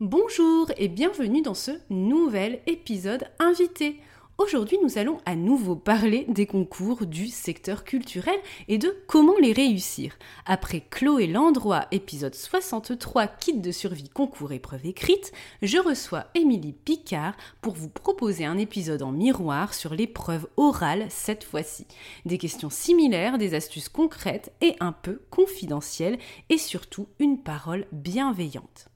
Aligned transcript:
Bonjour 0.00 0.70
et 0.76 0.86
bienvenue 0.86 1.42
dans 1.42 1.54
ce 1.54 1.72
nouvel 1.90 2.60
épisode 2.68 3.24
invité. 3.40 4.00
Aujourd'hui, 4.38 4.78
nous 4.80 4.96
allons 4.96 5.18
à 5.26 5.34
nouveau 5.34 5.74
parler 5.74 6.24
des 6.28 6.46
concours 6.46 7.04
du 7.04 7.26
secteur 7.26 7.82
culturel 7.82 8.38
et 8.68 8.78
de 8.78 8.96
comment 9.08 9.36
les 9.42 9.52
réussir. 9.52 10.16
Après 10.46 10.84
Chloé 10.88 11.26
Landroit, 11.26 11.88
épisode 11.90 12.36
63, 12.36 13.26
kit 13.26 13.58
de 13.58 13.72
survie 13.72 14.08
concours 14.08 14.52
épreuve 14.52 14.86
écrite, 14.86 15.32
je 15.62 15.78
reçois 15.78 16.26
Émilie 16.36 16.74
Picard 16.74 17.34
pour 17.60 17.74
vous 17.74 17.88
proposer 17.88 18.44
un 18.44 18.56
épisode 18.56 19.02
en 19.02 19.10
miroir 19.10 19.74
sur 19.74 19.94
l'épreuve 19.94 20.46
orale 20.56 21.06
cette 21.08 21.42
fois-ci. 21.42 21.88
Des 22.24 22.38
questions 22.38 22.70
similaires, 22.70 23.36
des 23.36 23.54
astuces 23.54 23.88
concrètes 23.88 24.52
et 24.60 24.76
un 24.78 24.92
peu 24.92 25.22
confidentielles 25.30 26.20
et 26.50 26.58
surtout 26.58 27.08
une 27.18 27.42
parole 27.42 27.86
bienveillante. 27.90 28.88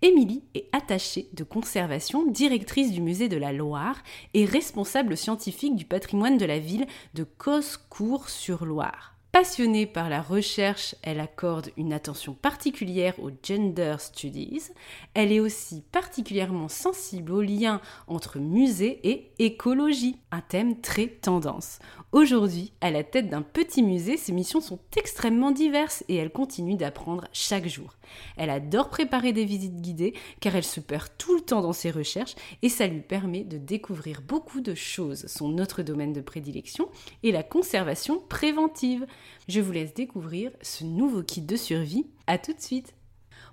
Émilie 0.00 0.44
est 0.54 0.68
attachée 0.72 1.28
de 1.32 1.44
conservation, 1.44 2.26
directrice 2.26 2.92
du 2.92 3.00
musée 3.00 3.28
de 3.28 3.36
la 3.36 3.52
Loire 3.52 4.02
et 4.34 4.44
responsable 4.44 5.16
scientifique 5.16 5.76
du 5.76 5.84
patrimoine 5.84 6.38
de 6.38 6.44
la 6.44 6.58
ville 6.58 6.86
de 7.14 7.24
Coscourt-sur-Loire. 7.24 9.14
Passionnée 9.42 9.86
par 9.86 10.08
la 10.08 10.22
recherche, 10.22 10.94
elle 11.02 11.18
accorde 11.18 11.70
une 11.76 11.92
attention 11.92 12.32
particulière 12.32 13.18
aux 13.18 13.32
gender 13.42 13.96
studies. 13.98 14.70
Elle 15.14 15.32
est 15.32 15.40
aussi 15.40 15.82
particulièrement 15.90 16.68
sensible 16.68 17.32
aux 17.32 17.42
liens 17.42 17.80
entre 18.06 18.38
musée 18.38 19.00
et 19.02 19.32
écologie, 19.40 20.16
un 20.30 20.42
thème 20.42 20.80
très 20.80 21.08
tendance. 21.08 21.80
Aujourd'hui, 22.12 22.72
à 22.80 22.92
la 22.92 23.02
tête 23.02 23.30
d'un 23.30 23.42
petit 23.42 23.82
musée, 23.82 24.16
ses 24.16 24.30
missions 24.30 24.60
sont 24.60 24.78
extrêmement 24.96 25.50
diverses 25.50 26.04
et 26.08 26.14
elle 26.14 26.30
continue 26.30 26.76
d'apprendre 26.76 27.26
chaque 27.32 27.66
jour. 27.66 27.96
Elle 28.36 28.50
adore 28.50 28.90
préparer 28.90 29.32
des 29.32 29.44
visites 29.44 29.80
guidées 29.80 30.14
car 30.38 30.54
elle 30.54 30.62
se 30.62 30.78
perd 30.78 31.08
tout 31.18 31.34
le 31.34 31.40
temps 31.40 31.62
dans 31.62 31.72
ses 31.72 31.90
recherches 31.90 32.36
et 32.62 32.68
ça 32.68 32.86
lui 32.86 33.00
permet 33.00 33.42
de 33.42 33.58
découvrir 33.58 34.22
beaucoup 34.22 34.60
de 34.60 34.74
choses. 34.74 35.26
Son 35.26 35.58
autre 35.58 35.82
domaine 35.82 36.12
de 36.12 36.20
prédilection 36.20 36.88
est 37.24 37.32
la 37.32 37.42
conservation 37.42 38.20
préventive. 38.28 39.06
Je 39.48 39.60
vous 39.60 39.72
laisse 39.72 39.94
découvrir 39.94 40.50
ce 40.62 40.84
nouveau 40.84 41.22
kit 41.22 41.42
de 41.42 41.56
survie. 41.56 42.06
À 42.26 42.38
tout 42.38 42.52
de 42.52 42.60
suite 42.60 42.94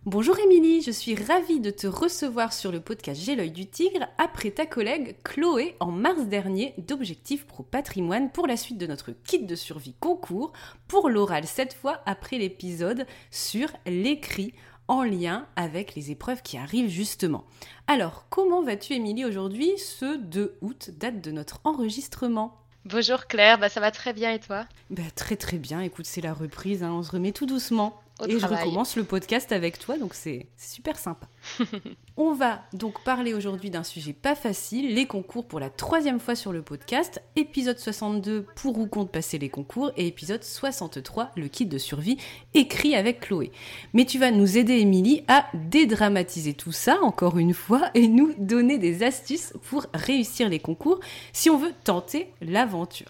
Bonjour 0.05 0.39
Émilie, 0.39 0.81
je 0.81 0.91
suis 0.91 1.13
ravie 1.13 1.59
de 1.59 1.71
te 1.71 1.85
recevoir 1.85 2.53
sur 2.53 2.71
le 2.71 2.79
podcast 2.79 3.21
J'ai 3.21 3.35
l'œil 3.35 3.51
du 3.51 3.67
tigre 3.67 4.07
après 4.17 4.51
ta 4.51 4.65
collègue 4.65 5.17
Chloé 5.25 5.75
en 5.81 5.91
mars 5.91 6.25
dernier 6.27 6.73
d'Objectif 6.77 7.45
Pro 7.45 7.63
Patrimoine 7.63 8.31
pour 8.31 8.47
la 8.47 8.55
suite 8.55 8.77
de 8.77 8.87
notre 8.87 9.11
kit 9.11 9.43
de 9.43 9.55
survie 9.55 9.95
concours 9.99 10.53
pour 10.87 11.09
l'oral 11.09 11.45
cette 11.45 11.73
fois 11.73 12.01
après 12.05 12.37
l'épisode 12.37 13.05
sur 13.29 13.67
l'écrit 13.85 14.53
en 14.87 15.03
lien 15.03 15.47
avec 15.55 15.95
les 15.95 16.11
épreuves 16.11 16.41
qui 16.41 16.57
arrivent 16.57 16.89
justement. 16.89 17.45
Alors, 17.87 18.25
comment 18.29 18.63
vas-tu 18.63 18.93
Émilie 18.93 19.25
aujourd'hui? 19.25 19.77
Ce 19.77 20.17
2 20.17 20.57
août, 20.61 20.91
date 20.97 21.21
de 21.21 21.31
notre 21.31 21.59
enregistrement 21.63 22.55
Bonjour 22.85 23.27
Claire, 23.27 23.57
bah 23.59 23.69
ça 23.69 23.79
va 23.79 23.91
très 23.91 24.13
bien 24.13 24.31
et 24.31 24.39
toi? 24.39 24.65
Bah, 24.89 25.01
Très 25.15 25.35
très 25.35 25.57
bien, 25.57 25.81
écoute 25.81 26.05
c'est 26.05 26.21
la 26.21 26.33
reprise, 26.33 26.83
hein. 26.83 26.91
on 26.91 27.03
se 27.03 27.11
remet 27.11 27.31
tout 27.31 27.45
doucement 27.45 28.01
et 28.27 28.39
je 28.39 28.45
recommence 28.45 28.95
le 28.95 29.03
podcast 29.03 29.51
avec 29.51 29.79
toi, 29.79 29.97
donc 29.97 30.13
c'est 30.13 30.47
super 30.57 30.97
sympa. 30.97 31.27
On 32.17 32.33
va 32.33 32.63
donc 32.73 33.01
parler 33.03 33.33
aujourd'hui 33.33 33.69
d'un 33.69 33.83
sujet 33.83 34.13
pas 34.13 34.35
facile, 34.35 34.93
les 34.93 35.05
concours 35.05 35.47
pour 35.47 35.59
la 35.59 35.69
troisième 35.69 36.19
fois 36.19 36.35
sur 36.35 36.51
le 36.51 36.61
podcast. 36.61 37.21
Épisode 37.35 37.79
62, 37.79 38.45
pour 38.55 38.77
ou 38.77 38.87
contre 38.87 39.11
passer 39.11 39.37
les 39.37 39.49
concours, 39.49 39.91
et 39.95 40.07
épisode 40.07 40.43
63, 40.43 41.31
le 41.35 41.47
kit 41.47 41.65
de 41.65 41.77
survie, 41.77 42.17
écrit 42.53 42.95
avec 42.95 43.21
Chloé. 43.21 43.51
Mais 43.93 44.05
tu 44.05 44.19
vas 44.19 44.31
nous 44.31 44.57
aider, 44.57 44.79
Émilie, 44.79 45.23
à 45.27 45.45
dédramatiser 45.53 46.53
tout 46.53 46.73
ça, 46.73 46.99
encore 47.01 47.37
une 47.37 47.53
fois, 47.53 47.89
et 47.93 48.07
nous 48.07 48.33
donner 48.37 48.77
des 48.77 49.03
astuces 49.03 49.53
pour 49.69 49.85
réussir 49.93 50.49
les 50.49 50.59
concours 50.59 50.99
si 51.31 51.49
on 51.49 51.57
veut 51.57 51.73
tenter 51.83 52.33
l'aventure. 52.41 53.07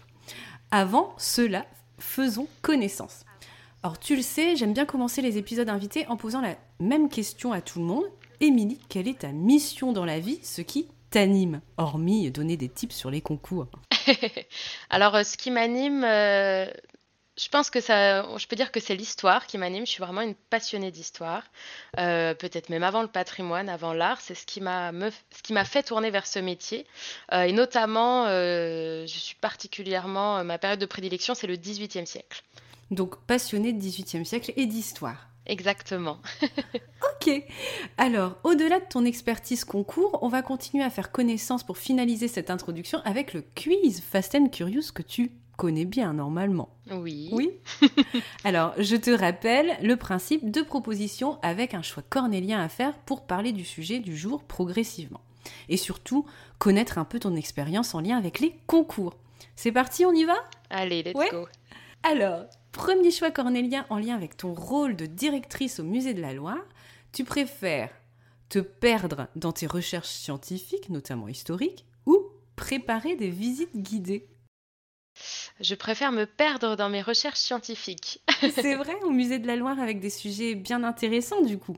Avant 0.70 1.14
cela, 1.18 1.66
faisons 1.98 2.46
connaissance. 2.62 3.24
Alors 3.82 3.98
tu 3.98 4.14
le 4.14 4.20
sais, 4.20 4.56
j'aime 4.56 4.74
bien 4.74 4.84
commencer 4.84 5.22
les 5.22 5.38
épisodes 5.38 5.70
invités 5.70 6.06
en 6.08 6.18
posant 6.18 6.42
la 6.42 6.54
même 6.80 7.08
question 7.08 7.52
à 7.52 7.62
tout 7.62 7.78
le 7.78 7.86
monde. 7.86 8.04
Émilie, 8.40 8.78
quelle 8.90 9.08
est 9.08 9.20
ta 9.20 9.32
mission 9.32 9.92
dans 9.92 10.04
la 10.04 10.18
vie, 10.18 10.38
ce 10.42 10.60
qui 10.60 10.88
t'anime, 11.08 11.62
hormis 11.78 12.30
donner 12.30 12.58
des 12.58 12.68
tips 12.68 12.94
sur 12.94 13.10
les 13.10 13.22
concours? 13.22 13.68
Alors 14.90 15.14
euh, 15.14 15.22
ce 15.22 15.38
qui 15.38 15.50
m'anime, 15.50 16.04
euh, 16.04 16.66
je 17.38 17.48
pense 17.48 17.70
que 17.70 17.80
ça, 17.80 18.36
je 18.36 18.46
peux 18.46 18.56
dire 18.56 18.70
que 18.70 18.80
c'est 18.80 18.94
l'histoire 18.94 19.46
qui 19.46 19.56
m'anime. 19.56 19.86
Je 19.86 19.92
suis 19.92 20.02
vraiment 20.02 20.20
une 20.20 20.34
passionnée 20.34 20.90
d'histoire, 20.90 21.44
euh, 21.98 22.34
peut-être 22.34 22.68
même 22.68 22.82
avant 22.82 23.00
le 23.00 23.08
patrimoine, 23.08 23.70
avant 23.70 23.94
l'art. 23.94 24.20
C'est 24.20 24.34
ce 24.34 24.44
qui 24.44 24.60
m'a 24.60 24.92
fait 25.64 25.84
tourner 25.84 26.10
vers 26.10 26.26
ce 26.26 26.38
métier. 26.38 26.86
et 27.32 27.52
notamment, 27.52 28.26
je 28.26 29.06
suis 29.06 29.36
particulièrement 29.36 30.44
ma 30.44 30.58
période 30.58 30.80
de 30.80 30.86
prédilection, 30.86 31.34
c'est 31.34 31.46
le 31.46 31.56
XVIIIe 31.56 32.06
siècle 32.06 32.42
donc 32.90 33.16
passionné 33.26 33.72
de 33.72 33.80
18e 33.80 34.24
siècle 34.24 34.52
et 34.56 34.66
d'histoire. 34.66 35.28
Exactement. 35.46 36.18
ok. 36.42 37.42
Alors, 37.98 38.36
au-delà 38.44 38.78
de 38.78 38.84
ton 38.88 39.04
expertise 39.04 39.64
concours, 39.64 40.18
on 40.22 40.28
va 40.28 40.42
continuer 40.42 40.84
à 40.84 40.90
faire 40.90 41.10
connaissance 41.10 41.64
pour 41.64 41.78
finaliser 41.78 42.28
cette 42.28 42.50
introduction 42.50 43.00
avec 43.04 43.32
le 43.34 43.42
quiz 43.42 44.00
Fast 44.00 44.34
and 44.34 44.48
Curious 44.48 44.92
que 44.94 45.02
tu 45.02 45.32
connais 45.56 45.84
bien 45.84 46.12
normalement. 46.12 46.70
Oui. 46.90 47.28
Oui 47.32 47.50
Alors, 48.44 48.72
je 48.78 48.96
te 48.96 49.10
rappelle 49.10 49.76
le 49.82 49.96
principe 49.96 50.50
de 50.50 50.62
proposition 50.62 51.38
avec 51.42 51.74
un 51.74 51.82
choix 51.82 52.02
cornélien 52.08 52.60
à 52.62 52.68
faire 52.68 52.96
pour 52.98 53.26
parler 53.26 53.52
du 53.52 53.64
sujet 53.64 53.98
du 53.98 54.16
jour 54.16 54.44
progressivement. 54.44 55.20
Et 55.68 55.76
surtout, 55.76 56.26
connaître 56.58 56.96
un 56.98 57.04
peu 57.04 57.18
ton 57.18 57.34
expérience 57.34 57.94
en 57.94 58.00
lien 58.00 58.16
avec 58.16 58.40
les 58.40 58.54
concours. 58.66 59.16
C'est 59.56 59.72
parti, 59.72 60.04
on 60.06 60.12
y 60.12 60.24
va? 60.24 60.36
Allez, 60.70 61.02
let's 61.02 61.14
Ouais. 61.14 61.28
go. 61.30 61.46
Alors, 62.02 62.44
premier 62.72 63.10
choix 63.10 63.30
cornélien 63.30 63.86
en 63.90 63.98
lien 63.98 64.14
avec 64.14 64.36
ton 64.36 64.54
rôle 64.54 64.96
de 64.96 65.06
directrice 65.06 65.80
au 65.80 65.84
musée 65.84 66.14
de 66.14 66.20
la 66.20 66.32
Loire. 66.32 66.64
Tu 67.12 67.24
préfères 67.24 67.90
te 68.48 68.58
perdre 68.58 69.28
dans 69.36 69.52
tes 69.52 69.66
recherches 69.66 70.08
scientifiques, 70.08 70.88
notamment 70.88 71.28
historiques, 71.28 71.84
ou 72.06 72.18
préparer 72.56 73.16
des 73.16 73.30
visites 73.30 73.76
guidées? 73.76 74.28
Je 75.60 75.74
préfère 75.74 76.12
me 76.12 76.24
perdre 76.24 76.76
dans 76.76 76.88
mes 76.88 77.02
recherches 77.02 77.40
scientifiques. 77.40 78.22
C'est 78.40 78.76
vrai, 78.76 78.96
au 79.02 79.10
musée 79.10 79.38
de 79.38 79.46
la 79.46 79.56
Loire 79.56 79.78
avec 79.78 80.00
des 80.00 80.10
sujets 80.10 80.54
bien 80.54 80.82
intéressants 80.82 81.42
du 81.42 81.58
coup. 81.58 81.76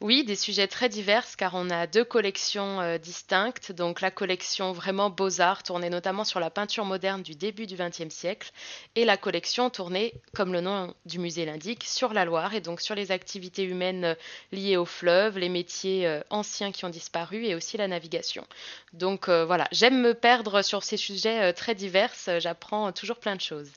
Oui, 0.00 0.24
des 0.24 0.36
sujets 0.36 0.66
très 0.66 0.88
divers 0.88 1.26
car 1.36 1.54
on 1.54 1.70
a 1.70 1.86
deux 1.86 2.04
collections 2.04 2.80
euh, 2.80 2.98
distinctes. 2.98 3.72
Donc 3.72 4.00
la 4.00 4.10
collection 4.10 4.72
vraiment 4.72 5.10
beaux-arts 5.10 5.62
tournée 5.62 5.90
notamment 5.90 6.24
sur 6.24 6.40
la 6.40 6.50
peinture 6.50 6.84
moderne 6.84 7.22
du 7.22 7.34
début 7.34 7.66
du 7.66 7.76
XXe 7.76 8.14
siècle 8.14 8.50
et 8.94 9.04
la 9.04 9.16
collection 9.16 9.70
tournée, 9.70 10.14
comme 10.34 10.52
le 10.52 10.60
nom 10.60 10.94
du 11.06 11.18
musée 11.18 11.44
l'indique, 11.44 11.84
sur 11.84 12.12
la 12.12 12.24
Loire 12.24 12.54
et 12.54 12.60
donc 12.60 12.80
sur 12.80 12.94
les 12.94 13.12
activités 13.12 13.64
humaines 13.64 14.04
euh, 14.04 14.14
liées 14.52 14.76
au 14.76 14.84
fleuve, 14.84 15.38
les 15.38 15.48
métiers 15.48 16.06
euh, 16.06 16.20
anciens 16.30 16.72
qui 16.72 16.84
ont 16.84 16.90
disparu 16.90 17.44
et 17.44 17.54
aussi 17.54 17.76
la 17.76 17.88
navigation. 17.88 18.44
Donc 18.92 19.28
voilà, 19.28 19.68
j'aime 19.70 20.00
me 20.00 20.14
perdre 20.14 20.62
sur 20.62 20.82
ces 20.82 20.96
sujets 20.96 21.52
très 21.52 21.74
divers. 21.74 22.12
J'apprends 22.38 22.90
toujours 22.92 23.18
plein 23.18 23.36
de 23.36 23.40
choses. 23.40 23.70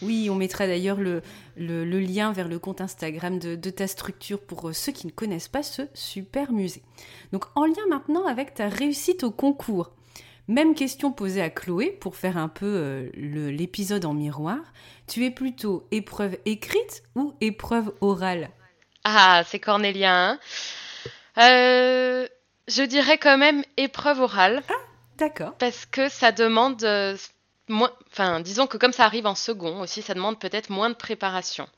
Oui, 0.00 0.28
on 0.30 0.36
mettra 0.36 0.66
d'ailleurs 0.66 0.98
le, 0.98 1.22
lien 1.56 2.32
vers 2.32 2.46
le 2.46 2.58
compte 2.58 2.80
Instagram 2.80 3.38
de, 3.38 3.56
de 3.56 3.70
ta 3.70 3.88
structure 3.88 4.40
pour 4.40 4.70
ceux 4.72 4.92
qui 4.92 5.06
ne 5.06 5.12
connaissent 5.12 5.39
pas 5.48 5.62
ce 5.62 5.82
super 5.94 6.52
musée. 6.52 6.82
Donc 7.32 7.44
en 7.54 7.64
lien 7.64 7.86
maintenant 7.88 8.26
avec 8.26 8.54
ta 8.54 8.68
réussite 8.68 9.24
au 9.24 9.30
concours. 9.30 9.90
Même 10.48 10.74
question 10.74 11.12
posée 11.12 11.42
à 11.42 11.50
Chloé 11.50 11.96
pour 12.00 12.16
faire 12.16 12.36
un 12.36 12.48
peu 12.48 12.66
euh, 12.66 13.10
l'épisode 13.14 14.04
en 14.04 14.14
miroir. 14.14 14.58
Tu 15.06 15.24
es 15.24 15.30
plutôt 15.30 15.86
épreuve 15.92 16.36
écrite 16.44 17.04
ou 17.14 17.34
épreuve 17.40 17.92
orale? 18.00 18.50
Ah, 19.04 19.42
c'est 19.46 19.60
cornélien. 19.60 20.32
hein. 20.32 20.40
Euh, 21.38 22.26
je 22.66 22.82
dirais 22.82 23.18
quand 23.18 23.38
même 23.38 23.62
épreuve 23.76 24.20
orale. 24.20 24.62
D'accord. 25.18 25.54
Parce 25.58 25.86
que 25.86 26.08
ça 26.08 26.32
demande 26.32 26.82
euh, 26.82 27.16
moins, 27.68 27.92
enfin, 28.10 28.40
disons 28.40 28.66
que 28.66 28.76
comme 28.76 28.92
ça 28.92 29.04
arrive 29.04 29.26
en 29.26 29.34
second 29.34 29.80
aussi, 29.80 30.02
ça 30.02 30.14
demande 30.14 30.38
peut-être 30.38 30.70
moins 30.70 30.90
de 30.90 30.94
préparation. 30.94 31.68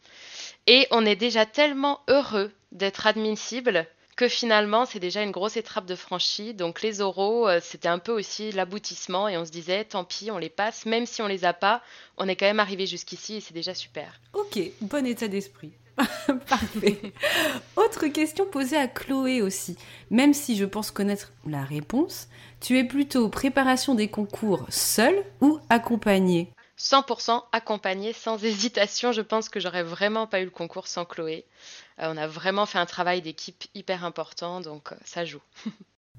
Et 0.66 0.86
on 0.90 1.04
est 1.04 1.16
déjà 1.16 1.46
tellement 1.46 2.00
heureux 2.08 2.52
d'être 2.70 3.06
admissible 3.06 3.86
que 4.16 4.28
finalement, 4.28 4.84
c'est 4.84 5.00
déjà 5.00 5.22
une 5.22 5.30
grosse 5.30 5.56
étape 5.56 5.86
de 5.86 5.94
franchie. 5.94 6.54
Donc 6.54 6.82
les 6.82 7.00
oraux, 7.00 7.48
euh, 7.48 7.60
c'était 7.62 7.88
un 7.88 7.98
peu 7.98 8.12
aussi 8.12 8.52
l'aboutissement 8.52 9.28
et 9.28 9.36
on 9.36 9.44
se 9.44 9.50
disait, 9.50 9.84
tant 9.84 10.04
pis, 10.04 10.30
on 10.30 10.38
les 10.38 10.50
passe, 10.50 10.86
même 10.86 11.06
si 11.06 11.22
on 11.22 11.26
les 11.26 11.44
a 11.44 11.52
pas, 11.52 11.82
on 12.18 12.28
est 12.28 12.36
quand 12.36 12.46
même 12.46 12.60
arrivé 12.60 12.86
jusqu'ici 12.86 13.36
et 13.36 13.40
c'est 13.40 13.54
déjà 13.54 13.74
super. 13.74 14.20
Ok, 14.34 14.60
bon 14.82 15.06
état 15.06 15.28
d'esprit. 15.28 15.72
Parfait. 16.48 17.12
Autre 17.76 18.06
question 18.06 18.46
posée 18.46 18.76
à 18.76 18.88
Chloé 18.88 19.42
aussi. 19.42 19.76
Même 20.10 20.32
si 20.32 20.56
je 20.56 20.64
pense 20.64 20.90
connaître 20.90 21.32
la 21.46 21.64
réponse, 21.64 22.28
tu 22.60 22.78
es 22.78 22.84
plutôt 22.84 23.28
préparation 23.28 23.94
des 23.94 24.08
concours 24.08 24.66
seule 24.70 25.22
ou 25.40 25.58
accompagnée? 25.68 26.50
100% 26.82 27.44
accompagné, 27.52 28.12
sans 28.12 28.42
hésitation. 28.44 29.12
Je 29.12 29.22
pense 29.22 29.48
que 29.48 29.60
j'aurais 29.60 29.84
vraiment 29.84 30.26
pas 30.26 30.40
eu 30.40 30.44
le 30.44 30.50
concours 30.50 30.88
sans 30.88 31.04
Chloé. 31.04 31.44
Euh, 32.00 32.12
on 32.12 32.16
a 32.16 32.26
vraiment 32.26 32.66
fait 32.66 32.78
un 32.78 32.86
travail 32.86 33.22
d'équipe 33.22 33.64
hyper 33.74 34.04
important, 34.04 34.60
donc 34.60 34.92
euh, 34.92 34.96
ça 35.04 35.24
joue. 35.24 35.42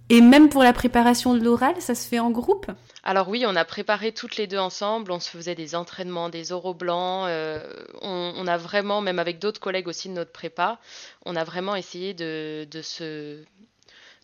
Et 0.10 0.22
même 0.22 0.50
pour 0.50 0.64
la 0.64 0.74
préparation 0.74 1.34
de 1.34 1.40
l'oral, 1.40 1.82
ça 1.82 1.96
se 1.96 2.08
fait 2.08 2.20
en 2.20 2.30
groupe? 2.30 2.68
Alors 3.04 3.30
oui, 3.30 3.46
on 3.48 3.56
a 3.56 3.66
préparé 3.66 4.12
toutes 4.12 4.36
les 4.36 4.48
deux 4.48 4.58
ensemble, 4.58 5.12
on 5.12 5.20
se 5.20 5.30
faisait 5.30 5.56
des 5.56 5.76
entraînements, 5.76 6.30
des 6.30 6.52
oraux 6.52 6.74
blancs, 6.74 7.26
euh, 7.28 7.60
on, 8.02 8.34
on 8.36 8.48
a 8.48 8.58
vraiment, 8.58 9.02
même 9.02 9.20
avec 9.20 9.40
d'autres 9.40 9.62
collègues 9.62 9.88
aussi 9.88 10.10
de 10.10 10.14
notre 10.14 10.32
prépa, 10.32 10.80
on 11.26 11.36
a 11.36 11.44
vraiment 11.44 11.76
essayé 11.76 12.14
de, 12.14 12.68
de 12.70 12.82
se 12.82 13.44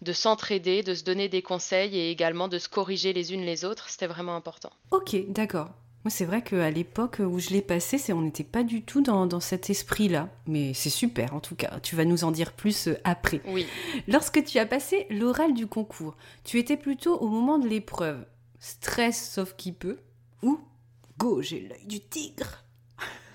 de 0.02 0.14
s'entraider, 0.14 0.82
de 0.82 0.96
se 0.96 1.04
donner 1.04 1.28
des 1.28 1.42
conseils 1.42 1.98
et 1.98 2.10
également 2.10 2.48
de 2.48 2.58
se 2.58 2.70
corriger 2.70 3.12
les 3.12 3.34
unes 3.34 3.44
les 3.44 3.66
autres, 3.66 3.90
c'était 3.90 4.08
vraiment 4.08 4.36
important. 4.36 4.72
Ok, 4.92 5.16
d'accord. 5.28 5.72
Moi, 6.06 6.12
c'est 6.12 6.26
vrai 6.26 6.42
qu'à 6.42 6.70
l'époque 6.72 7.18
où 7.20 7.40
je 7.40 7.50
l'ai 7.50 7.62
passé, 7.62 7.98
c'est 7.98 8.14
on 8.14 8.22
n'était 8.22 8.44
pas 8.44 8.64
du 8.64 8.84
tout 8.84 9.02
dans, 9.02 9.26
dans 9.26 9.42
cet 9.42 9.70
esprit-là. 9.70 10.30
Mais 10.48 10.74
c'est 10.74 10.90
super, 10.90 11.34
en 11.34 11.42
tout 11.42 11.56
cas. 11.56 11.80
Tu 11.84 11.96
vas 11.96 12.06
nous 12.06 12.24
en 12.24 12.32
dire 12.32 12.54
plus 12.54 12.88
euh, 12.88 12.98
après. 13.04 13.42
Oui. 13.48 13.66
Lorsque 14.08 14.44
tu 14.44 14.60
as 14.60 14.66
passé 14.66 15.08
l'oral 15.10 15.54
du 15.54 15.68
concours, 15.68 16.16
tu 16.46 16.58
étais 16.58 16.78
plutôt 16.78 17.18
au 17.18 17.28
moment 17.28 17.60
de 17.60 17.68
l'épreuve. 17.68 18.26
Stress 18.60 19.32
sauf 19.34 19.56
qui 19.56 19.72
peut. 19.74 20.00
Ou 20.42 20.60
go, 21.18 21.42
j'ai 21.42 21.60
l'œil 21.62 21.86
du 21.86 22.00
tigre. 22.00 22.64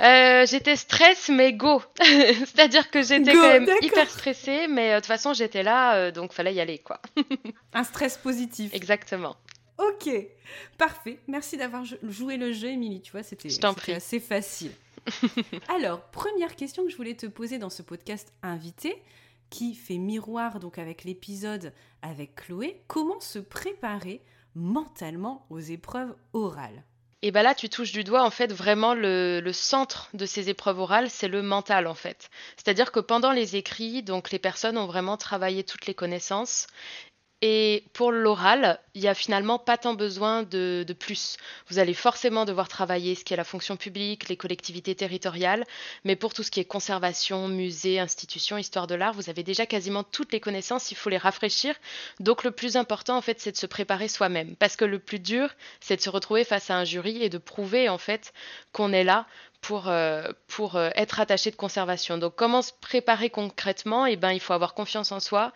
Euh, 0.01 0.45
j'étais 0.47 0.77
stress 0.77 1.29
mais 1.29 1.53
go. 1.53 1.81
C'est-à-dire 2.01 2.91
que 2.91 3.03
j'étais 3.03 3.33
Go, 3.33 3.41
quand 3.41 3.49
même 3.49 3.65
d'accord. 3.65 3.85
hyper 3.85 4.11
stressée, 4.11 4.67
mais 4.69 4.91
euh, 4.91 4.95
de 4.97 5.01
toute 5.01 5.07
façon 5.07 5.33
j'étais 5.33 5.63
là, 5.63 5.95
euh, 5.95 6.11
donc 6.11 6.33
fallait 6.33 6.55
y 6.55 6.61
aller 6.61 6.79
quoi. 6.79 7.01
Un 7.73 7.85
stress 7.85 8.17
positif. 8.17 8.75
Exactement. 8.75 9.37
Ok, 9.79 10.09
parfait. 10.79 11.19
Merci 11.27 11.57
d'avoir 11.57 11.85
jou- 11.85 11.97
joué 12.03 12.37
le 12.37 12.53
jeu, 12.53 12.69
Émilie. 12.69 13.01
Tu 13.01 13.13
vois, 13.13 13.23
c'était 13.23 13.49
assez 13.95 14.21
facile. 14.21 14.73
Alors, 15.69 16.01
première 16.11 16.57
question 16.57 16.85
que 16.85 16.91
je 16.91 16.97
voulais 16.97 17.15
te 17.15 17.27
poser 17.27 17.59
dans 17.59 17.71
ce 17.71 17.83
podcast 17.83 18.33
invité, 18.43 19.03
qui 19.51 19.75
fait 19.75 19.99
miroir 19.99 20.61
donc 20.61 20.79
avec 20.79 21.05
l'épisode 21.05 21.73
avec 22.03 22.35
Chloé. 22.37 22.83
Comment 22.87 23.21
se 23.21 23.39
préparer 23.39 24.21
mentalement 24.55 25.47
aux 25.51 25.59
épreuves 25.61 26.15
orales? 26.33 26.83
Et 27.23 27.31
ben 27.31 27.43
là, 27.43 27.55
tu 27.55 27.71
touches 27.71 27.93
du 27.93 28.05
doigt 28.05 28.23
en 28.23 28.31
fait 28.31 28.53
vraiment 28.53 28.93
le, 28.93 29.41
le 29.41 29.53
centre 29.53 30.11
de 30.13 30.27
ces 30.27 30.51
épreuves 30.51 30.79
orales, 30.79 31.09
c'est 31.09 31.29
le 31.29 31.41
mental 31.43 31.87
en 31.87 31.95
fait. 31.95 32.29
C'est-à-dire 32.57 32.93
que 32.93 33.01
pendant 33.01 33.33
les 33.33 33.57
écrits, 33.57 34.03
donc 34.03 34.31
les 34.31 34.39
personnes 34.39 34.77
ont 34.77 34.87
vraiment 34.87 35.17
travaillé 35.17 35.65
toutes 35.65 35.87
les 35.87 35.95
connaissances. 35.95 36.67
Et 37.47 37.85
pour 37.93 38.11
l'oral, 38.11 38.81
il 38.95 39.03
y 39.03 39.07
a 39.07 39.13
finalement 39.13 39.59
pas 39.59 39.77
tant 39.77 39.93
besoin 39.93 40.45
de, 40.45 40.83
de 40.89 40.93
plus. 40.95 41.37
Vous 41.69 41.79
allez 41.79 41.93
forcément 41.93 42.47
devoir 42.47 42.69
travailler 42.69 43.15
ce 43.15 43.23
qui 43.23 43.35
est 43.35 43.37
la 43.37 43.45
fonction 43.45 43.77
publique, 43.77 44.31
les 44.31 44.37
collectivités 44.39 44.95
territoriales, 44.95 45.67
mais 46.05 46.17
pour 46.17 46.33
tout 46.33 46.43
ce 46.43 46.51
qui 46.51 46.61
est 46.61 46.65
conservation, 46.65 47.49
musée, 47.49 48.01
institution, 48.01 48.57
histoire 48.57 48.87
de 48.87 48.95
l'art, 48.95 49.13
vous 49.13 49.29
avez 49.29 49.43
déjà 49.43 49.67
quasiment 49.67 50.05
toutes 50.05 50.33
les 50.33 50.41
connaissances, 50.41 50.91
il 50.91 50.95
faut 50.95 51.11
les 51.11 51.19
rafraîchir. 51.19 51.75
Donc 52.19 52.45
le 52.45 52.51
plus 52.51 52.79
important 52.79 53.15
en 53.15 53.21
fait, 53.21 53.39
c'est 53.43 53.53
de 53.53 53.59
se 53.59 53.67
préparer 53.67 54.09
soi-même, 54.09 54.57
parce 54.57 54.77
que 54.77 54.87
le 54.87 54.99
plus 54.99 55.19
dur, 55.19 55.51
c'est 55.81 55.97
de 55.97 56.01
se 56.01 56.09
retrouver 56.09 56.45
face 56.45 56.71
à 56.71 56.79
un 56.79 56.85
jury 56.85 57.23
et 57.23 57.29
de 57.29 57.37
prouver 57.37 57.91
en 57.91 57.99
fait 57.99 58.33
qu'on 58.73 58.91
est 58.91 59.05
là 59.05 59.27
pour, 59.65 59.89
euh, 59.89 60.29
pour 60.47 60.77
euh, 60.77 60.91
être 60.95 61.21
attaché 61.21 61.51
de 61.51 61.57
conservation. 61.57 62.19
Donc 62.19 62.35
comment 62.37 62.61
se 62.61 62.73
préparer 62.83 63.31
concrètement? 63.31 64.05
Eh 64.05 64.17
ben, 64.17 64.31
il 64.31 64.41
faut 64.41 64.53
avoir 64.53 64.75
confiance 64.75 65.11
en 65.11 65.21
soi. 65.21 65.53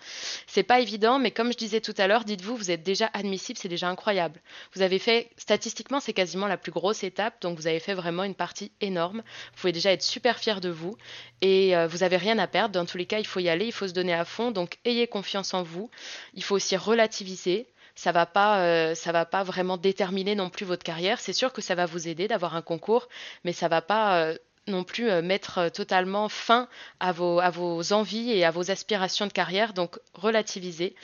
C'est 0.47 0.63
pas 0.63 0.81
évident, 0.81 1.19
mais 1.19 1.31
comme 1.31 1.53
je 1.53 1.59
disais 1.59 1.83
tout 1.83 1.93
à 1.99 2.07
l'heure, 2.07 2.25
dites-vous, 2.25 2.57
vous 2.57 2.71
êtes 2.71 2.83
déjà 2.83 3.11
admissible, 3.13 3.59
c'est 3.59 3.69
déjà 3.69 3.89
incroyable. 3.89 4.41
Vous 4.75 4.81
avez 4.81 4.99
fait, 4.99 5.29
statistiquement, 5.37 6.01
c'est 6.01 6.15
quasiment 6.15 6.47
la 6.47 6.57
plus 6.57 6.73
grosse 6.73 7.05
étape, 7.05 7.43
donc 7.43 7.59
vous 7.59 7.67
avez 7.67 7.81
fait 7.81 7.93
vraiment 7.93 8.25
une 8.25 8.35
partie 8.35 8.73
énorme. 8.81 9.19
Vous 9.19 9.61
pouvez 9.61 9.73
déjà 9.73 9.93
être 9.93 10.03
super 10.03 10.39
fier 10.39 10.63
de 10.63 10.71
vous 10.71 10.97
et 11.43 11.77
euh, 11.77 11.87
vous 11.87 12.03
avez 12.03 12.17
rien 12.17 12.39
à 12.39 12.47
perdre. 12.47 12.73
Dans 12.73 12.87
tous 12.87 12.97
les 12.97 13.07
cas, 13.07 13.19
il 13.19 13.27
faut 13.27 13.41
y 13.41 13.51
aller, 13.51 13.67
il 13.67 13.73
faut 13.73 13.89
se 13.89 13.93
donner 13.93 14.15
à 14.15 14.25
fond. 14.25 14.53
Donc 14.53 14.79
ayez 14.87 15.07
confiance 15.07 15.53
en 15.53 15.63
vous. 15.63 15.91
Il 16.33 16.43
faut 16.43 16.55
aussi 16.55 16.79
relativiser 16.79 17.67
ça 17.99 18.13
va 18.13 18.27
pas, 18.27 18.61
euh, 18.61 18.95
ça 18.95 19.11
va 19.11 19.25
pas 19.25 19.43
vraiment 19.43 19.77
déterminer 19.77 20.37
non 20.37 20.51
plus 20.51 20.65
votre 20.65 20.85
carrière. 20.85 21.19
C'est 21.19 21.33
sûr 21.33 21.53
que 21.53 21.61
ça 21.61 21.75
va 21.75 21.85
vous 21.85 22.07
aider 22.07 22.29
d'avoir 22.29 22.55
un 22.55 22.63
concours, 22.63 23.09
mais 23.43 23.53
ça 23.53 23.67
va 23.67 23.83
pas 23.83 24.21
euh, 24.21 24.37
non 24.69 24.85
plus 24.85 25.11
euh, 25.11 25.21
mettre 25.21 25.69
totalement 25.71 26.29
fin 26.29 26.69
à 27.01 27.11
vos, 27.11 27.41
à 27.41 27.51
vos 27.51 27.93
envies 27.93 28.31
et 28.31 28.45
à 28.45 28.53
vos 28.53 28.71
aspirations 28.71 29.27
de 29.27 29.33
carrière. 29.33 29.73
Donc 29.73 29.99
relativisez 30.15 30.95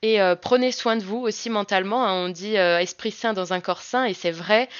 et 0.00 0.20
prenez 0.40 0.72
soin 0.72 0.96
de 0.96 1.02
vous 1.02 1.18
aussi 1.18 1.50
mentalement. 1.50 2.06
hein. 2.06 2.14
On 2.14 2.28
dit 2.30 2.54
esprit 2.54 3.10
sain 3.10 3.34
dans 3.34 3.52
un 3.52 3.60
corps 3.60 3.82
sain 3.82 4.04
et 4.04 4.14
c'est 4.14 4.30
vrai. 4.30 4.70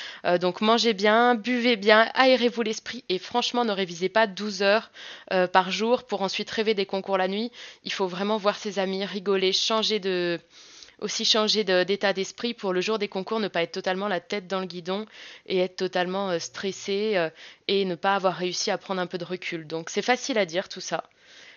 Donc 0.41 0.63
mangez 0.63 0.95
bien, 0.95 1.35
buvez 1.35 1.77
bien, 1.77 2.09
aérez-vous 2.15 2.63
l'esprit 2.63 3.05
et 3.11 3.19
franchement 3.19 3.65
ne 3.67 3.73
révisez 3.73 4.09
pas 4.09 4.29
12 4.29 4.63
heures 4.63 4.91
par 5.53 5.73
jour 5.73 6.05
pour 6.05 6.23
ensuite 6.23 6.49
rêver 6.51 6.75
des 6.75 6.87
concours 6.87 7.19
la 7.19 7.27
nuit. 7.27 7.51
Il 7.83 7.93
faut 7.93 8.07
vraiment 8.07 8.37
voir 8.37 8.57
ses 8.57 8.79
amis, 8.79 9.05
rigoler, 9.05 9.53
changer 9.53 9.99
de 9.99 10.41
aussi 11.00 11.25
changer 11.25 11.64
de- 11.64 11.85
d'état 11.85 12.12
d'esprit 12.12 12.55
pour 12.55 12.73
le 12.73 12.81
jour 12.81 12.99
des 12.99 13.09
concours, 13.09 13.40
ne 13.40 13.49
pas 13.49 13.62
être 13.62 13.73
totalement 13.73 14.09
la 14.09 14.21
tête 14.21 14.47
dans 14.47 14.61
le 14.61 14.67
guidon 14.67 15.07
et 15.47 15.59
être 15.59 15.76
totalement 15.76 16.31
euh, 16.31 16.38
stressé 16.38 17.17
euh, 17.17 17.31
et 17.69 17.85
ne 17.85 17.95
pas 17.95 18.14
avoir 18.14 18.35
réussi 18.35 18.71
à 18.71 18.78
prendre 18.78 19.00
un 19.00 19.07
peu 19.07 19.19
de 19.19 19.25
recul. 19.25 19.67
Donc 19.67 19.90
c'est 19.90 20.02
facile 20.02 20.38
à 20.38 20.47
dire 20.47 20.69
tout 20.69 20.81
ça, 20.81 21.05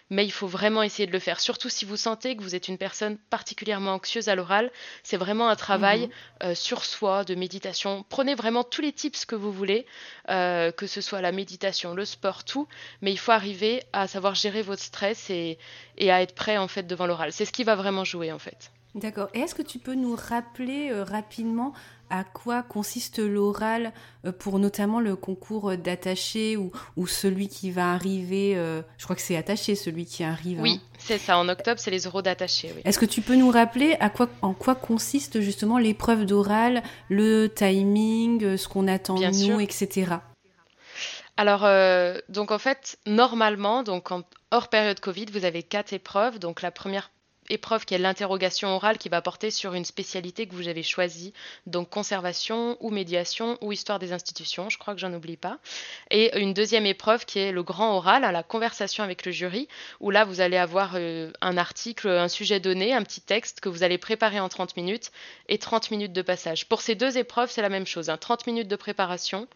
mais 0.09 0.25
il 0.25 0.31
faut 0.31 0.47
vraiment 0.47 0.83
essayer 0.83 1.07
de 1.07 1.11
le 1.11 1.19
faire. 1.19 1.39
Surtout 1.39 1.69
si 1.69 1.85
vous 1.85 1.97
sentez 1.97 2.35
que 2.35 2.43
vous 2.43 2.53
êtes 2.53 2.67
une 2.67 2.77
personne 2.77 3.17
particulièrement 3.29 3.93
anxieuse 3.93 4.29
à 4.29 4.35
l'oral, 4.35 4.71
c'est 5.03 5.17
vraiment 5.17 5.49
un 5.49 5.55
travail 5.55 6.01
mhm. 6.01 6.11
euh, 6.43 6.55
sur 6.55 6.83
soi, 6.85 7.23
de 7.23 7.33
méditation. 7.33 8.05
Prenez 8.09 8.35
vraiment 8.35 8.63
tous 8.63 8.81
les 8.81 8.91
tips 8.91 9.25
que 9.25 9.35
vous 9.35 9.51
voulez, 9.51 9.85
que 10.27 10.87
ce 10.87 11.01
soit 11.01 11.21
la 11.21 11.31
méditation, 11.31 11.93
le 11.93 12.05
sport, 12.05 12.43
tout, 12.43 12.67
mais 13.01 13.11
il 13.11 13.17
faut 13.17 13.31
arriver 13.31 13.83
à 13.93 14.07
savoir 14.07 14.35
gérer 14.35 14.61
votre 14.61 14.83
stress 14.83 15.29
et, 15.29 15.57
et 15.97 16.11
à 16.11 16.21
être 16.21 16.35
prêt 16.35 16.57
en 16.57 16.67
fait 16.67 16.83
devant 16.83 17.07
l'oral. 17.07 17.33
C'est 17.33 17.45
ce 17.45 17.51
qui 17.51 17.63
va 17.63 17.75
vraiment 17.75 18.03
jouer 18.03 18.31
en 18.31 18.39
fait. 18.39 18.71
D'accord. 18.93 19.29
Et 19.33 19.39
est-ce 19.39 19.55
que 19.55 19.61
tu 19.61 19.79
peux 19.79 19.95
nous 19.95 20.15
rappeler 20.15 20.89
euh, 20.91 21.05
rapidement 21.05 21.73
à 22.09 22.25
quoi 22.25 22.61
consiste 22.61 23.19
l'oral 23.19 23.93
euh, 24.25 24.33
pour 24.33 24.59
notamment 24.59 24.99
le 24.99 25.15
concours 25.15 25.77
d'attaché 25.77 26.57
ou, 26.57 26.73
ou, 26.97 27.07
celui 27.07 27.47
qui 27.47 27.71
va 27.71 27.93
arriver 27.93 28.53
euh, 28.57 28.81
Je 28.97 29.05
crois 29.05 29.15
que 29.15 29.21
c'est 29.21 29.37
attaché 29.37 29.75
celui 29.75 30.05
qui 30.05 30.25
arrive. 30.25 30.59
Oui, 30.59 30.81
hein. 30.83 30.97
c'est 30.99 31.17
ça. 31.17 31.37
En 31.37 31.47
octobre, 31.47 31.79
c'est 31.79 31.91
les 31.91 32.01
euros 32.01 32.21
d'attaché. 32.21 32.73
Est-ce 32.83 32.99
que 32.99 33.05
tu 33.05 33.21
peux 33.21 33.35
nous 33.35 33.49
rappeler 33.49 33.95
à 34.01 34.09
quoi, 34.09 34.27
en 34.41 34.53
quoi 34.53 34.75
consiste 34.75 35.39
justement 35.39 35.77
l'épreuve 35.77 36.25
d'oral, 36.25 36.83
le 37.07 37.47
timing, 37.47 38.57
ce 38.57 38.67
qu'on 38.67 38.89
attend 38.89 39.15
de 39.15 39.51
nous, 39.53 39.61
etc. 39.61 40.15
Alors, 41.37 41.61
donc 42.27 42.51
en 42.51 42.59
fait, 42.59 42.99
normalement, 43.05 43.83
donc 43.83 44.09
hors 44.51 44.67
période 44.67 44.99
Covid, 44.99 45.27
vous 45.31 45.45
avez 45.45 45.63
quatre 45.63 45.93
épreuves. 45.93 46.39
Donc 46.39 46.61
la 46.61 46.71
première 46.71 47.09
épreuve 47.51 47.85
qui 47.85 47.93
est 47.93 47.97
l'interrogation 47.97 48.69
orale 48.69 48.97
qui 48.97 49.09
va 49.09 49.21
porter 49.21 49.51
sur 49.51 49.73
une 49.73 49.85
spécialité 49.85 50.47
que 50.47 50.55
vous 50.55 50.67
avez 50.67 50.83
choisie, 50.83 51.33
donc 51.65 51.89
conservation 51.89 52.77
ou 52.79 52.89
médiation 52.89 53.57
ou 53.61 53.71
histoire 53.71 53.99
des 53.99 54.13
institutions, 54.13 54.69
je 54.69 54.77
crois 54.77 54.93
que 54.93 54.99
j'en 54.99 55.13
oublie 55.13 55.37
pas. 55.37 55.59
Et 56.09 56.37
une 56.39 56.53
deuxième 56.53 56.85
épreuve 56.85 57.25
qui 57.25 57.39
est 57.39 57.51
le 57.51 57.63
grand 57.63 57.95
oral, 57.97 58.21
la 58.21 58.43
conversation 58.43 59.03
avec 59.03 59.25
le 59.25 59.31
jury, 59.31 59.67
où 59.99 60.09
là 60.09 60.23
vous 60.23 60.41
allez 60.41 60.57
avoir 60.57 60.93
euh, 60.95 61.31
un 61.41 61.57
article, 61.57 62.07
un 62.07 62.27
sujet 62.27 62.59
donné, 62.59 62.93
un 62.93 63.03
petit 63.03 63.21
texte 63.21 63.59
que 63.59 63.69
vous 63.69 63.83
allez 63.83 63.97
préparer 63.97 64.39
en 64.39 64.49
30 64.49 64.77
minutes 64.77 65.11
et 65.49 65.57
30 65.57 65.91
minutes 65.91 66.13
de 66.13 66.21
passage. 66.21 66.67
Pour 66.67 66.81
ces 66.81 66.95
deux 66.95 67.17
épreuves, 67.17 67.51
c'est 67.51 67.61
la 67.61 67.69
même 67.69 67.85
chose, 67.85 68.11
30 68.19 68.31
hein. 68.31 68.43
minutes 68.47 68.67
de 68.67 68.75
préparation 68.75 69.47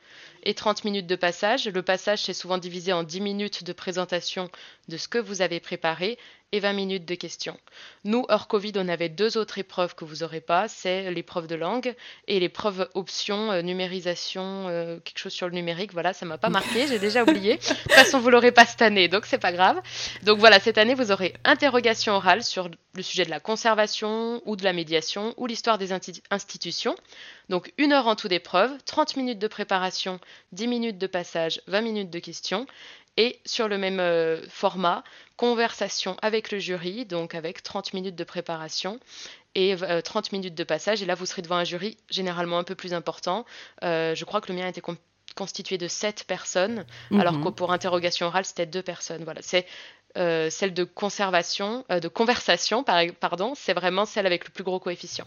et 0.43 0.53
30 0.53 0.83
minutes 0.83 1.07
de 1.07 1.15
passage. 1.15 1.67
Le 1.67 1.81
passage, 1.81 2.23
c'est 2.23 2.33
souvent 2.33 2.57
divisé 2.57 2.93
en 2.93 3.03
10 3.03 3.21
minutes 3.21 3.63
de 3.63 3.73
présentation 3.73 4.49
de 4.87 4.97
ce 4.97 5.07
que 5.07 5.17
vous 5.17 5.41
avez 5.41 5.59
préparé 5.59 6.17
et 6.51 6.59
20 6.59 6.73
minutes 6.73 7.05
de 7.05 7.15
questions. 7.15 7.57
Nous, 8.03 8.25
hors 8.29 8.47
Covid, 8.47 8.73
on 8.75 8.87
avait 8.87 9.09
deux 9.09 9.37
autres 9.37 9.57
épreuves 9.57 9.95
que 9.95 10.05
vous 10.05 10.17
n'aurez 10.17 10.41
pas, 10.41 10.67
c'est 10.67 11.11
l'épreuve 11.11 11.47
de 11.47 11.55
langue 11.55 11.95
et 12.27 12.39
l'épreuve 12.39 12.89
option 12.93 13.51
euh, 13.51 13.61
numérisation, 13.61 14.67
euh, 14.67 14.99
quelque 14.99 15.19
chose 15.19 15.33
sur 15.33 15.47
le 15.47 15.53
numérique. 15.53 15.93
Voilà, 15.93 16.13
ça 16.13 16.25
m'a 16.25 16.37
pas 16.37 16.49
marqué, 16.49 16.87
j'ai 16.87 16.99
déjà 16.99 17.23
oublié. 17.27 17.57
De 17.57 17.61
toute 17.61 17.91
façon, 17.91 18.19
vous 18.19 18.29
l'aurez 18.29 18.51
pas 18.51 18.65
cette 18.65 18.81
année, 18.81 19.07
donc 19.07 19.25
c'est 19.25 19.37
pas 19.37 19.51
grave. 19.51 19.81
Donc 20.23 20.39
voilà, 20.39 20.59
cette 20.59 20.77
année, 20.77 20.93
vous 20.93 21.11
aurez 21.11 21.33
interrogation 21.43 22.13
orale 22.13 22.43
sur 22.43 22.69
le 22.93 23.01
sujet 23.01 23.25
de 23.25 23.29
la 23.29 23.39
conservation 23.39 24.41
ou 24.45 24.55
de 24.55 24.63
la 24.63 24.73
médiation 24.73 25.33
ou 25.37 25.47
l'histoire 25.47 25.77
des 25.77 25.91
institutions. 26.31 26.95
Donc 27.49 27.73
une 27.77 27.91
heure 27.91 28.07
en 28.07 28.15
tout 28.15 28.27
d'épreuve, 28.27 28.71
30 28.85 29.17
minutes 29.17 29.39
de 29.39 29.47
préparation, 29.47 30.19
10 30.53 30.67
minutes 30.67 30.97
de 30.97 31.07
passage, 31.07 31.61
20 31.67 31.81
minutes 31.81 32.09
de 32.09 32.19
questions 32.19 32.65
et 33.17 33.39
sur 33.45 33.67
le 33.67 33.77
même 33.77 33.99
euh, 33.99 34.41
format, 34.49 35.03
conversation 35.37 36.17
avec 36.21 36.51
le 36.51 36.59
jury, 36.59 37.05
donc 37.05 37.35
avec 37.35 37.63
30 37.63 37.93
minutes 37.93 38.15
de 38.15 38.23
préparation 38.23 38.99
et 39.53 39.75
30 39.75 40.25
euh, 40.25 40.29
minutes 40.33 40.55
de 40.55 40.63
passage. 40.63 41.01
Et 41.01 41.05
là, 41.05 41.15
vous 41.15 41.25
serez 41.25 41.41
devant 41.41 41.55
un 41.55 41.63
jury 41.63 41.97
généralement 42.09 42.57
un 42.57 42.63
peu 42.63 42.75
plus 42.75 42.93
important. 42.93 43.45
Euh, 43.83 44.15
je 44.15 44.25
crois 44.25 44.41
que 44.41 44.51
le 44.51 44.59
mien 44.59 44.67
était 44.67 44.81
constitué 45.35 45.77
de 45.77 45.87
7 45.87 46.25
personnes, 46.27 46.85
alors 47.11 47.33
mhm. 47.33 47.45
que 47.45 47.49
pour 47.49 47.71
interrogation 47.71 48.27
orale, 48.27 48.45
c'était 48.45 48.65
2 48.65 48.81
personnes. 48.81 49.23
Voilà, 49.23 49.41
c'est 49.41 49.65
celle 50.49 50.73
de 50.73 50.85
conservation, 50.85 51.83
de 51.89 52.07
conversation, 52.07 52.85
pardon, 53.19 53.53
c'est 53.53 53.73
vraiment 53.73 54.05
celle 54.05 54.25
avec 54.25 54.45
le 54.45 54.51
plus 54.51 54.63
gros 54.63 54.79
coefficient. 54.79 55.25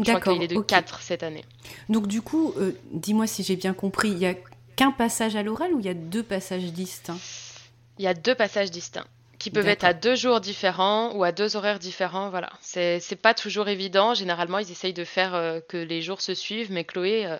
Crois 0.00 0.20
qu'il 0.20 0.44
est 0.44 0.46
de 0.46 0.60
4 0.60 1.00
cette 1.00 1.24
année. 1.24 1.44
Donc 1.88 2.06
du 2.06 2.22
coup, 2.22 2.54
dis-moi 2.92 3.26
si 3.26 3.42
j'ai 3.42 3.56
bien 3.56 3.74
compris, 3.74 4.10
il 4.10 4.18
y 4.18 4.26
a 4.26 4.34
qu'un 4.76 4.92
passage 4.92 5.36
à 5.36 5.42
l'oral 5.42 5.74
ou 5.74 5.80
il 5.80 5.86
y 5.86 5.88
a 5.88 5.94
deux 5.94 6.22
passages 6.22 6.72
distincts? 6.72 7.18
Il 7.98 8.04
y 8.04 8.08
a 8.08 8.14
deux 8.14 8.34
passages 8.34 8.70
distincts 8.70 9.06
qui 9.42 9.50
peuvent 9.50 9.66
être 9.66 9.82
à 9.82 9.92
deux 9.92 10.14
jours 10.14 10.40
différents 10.40 11.12
ou 11.16 11.24
à 11.24 11.32
deux 11.32 11.56
horaires 11.56 11.80
différents. 11.80 12.30
Voilà, 12.30 12.50
c'est 12.60 13.20
pas 13.20 13.34
toujours 13.34 13.66
évident. 13.66 14.14
Généralement, 14.14 14.58
ils 14.58 14.70
essayent 14.70 14.92
de 14.92 15.04
faire 15.04 15.34
euh, 15.34 15.58
que 15.68 15.76
les 15.76 16.00
jours 16.00 16.20
se 16.20 16.32
suivent, 16.32 16.70
mais 16.70 16.84
Chloé, 16.84 17.26
euh, 17.26 17.38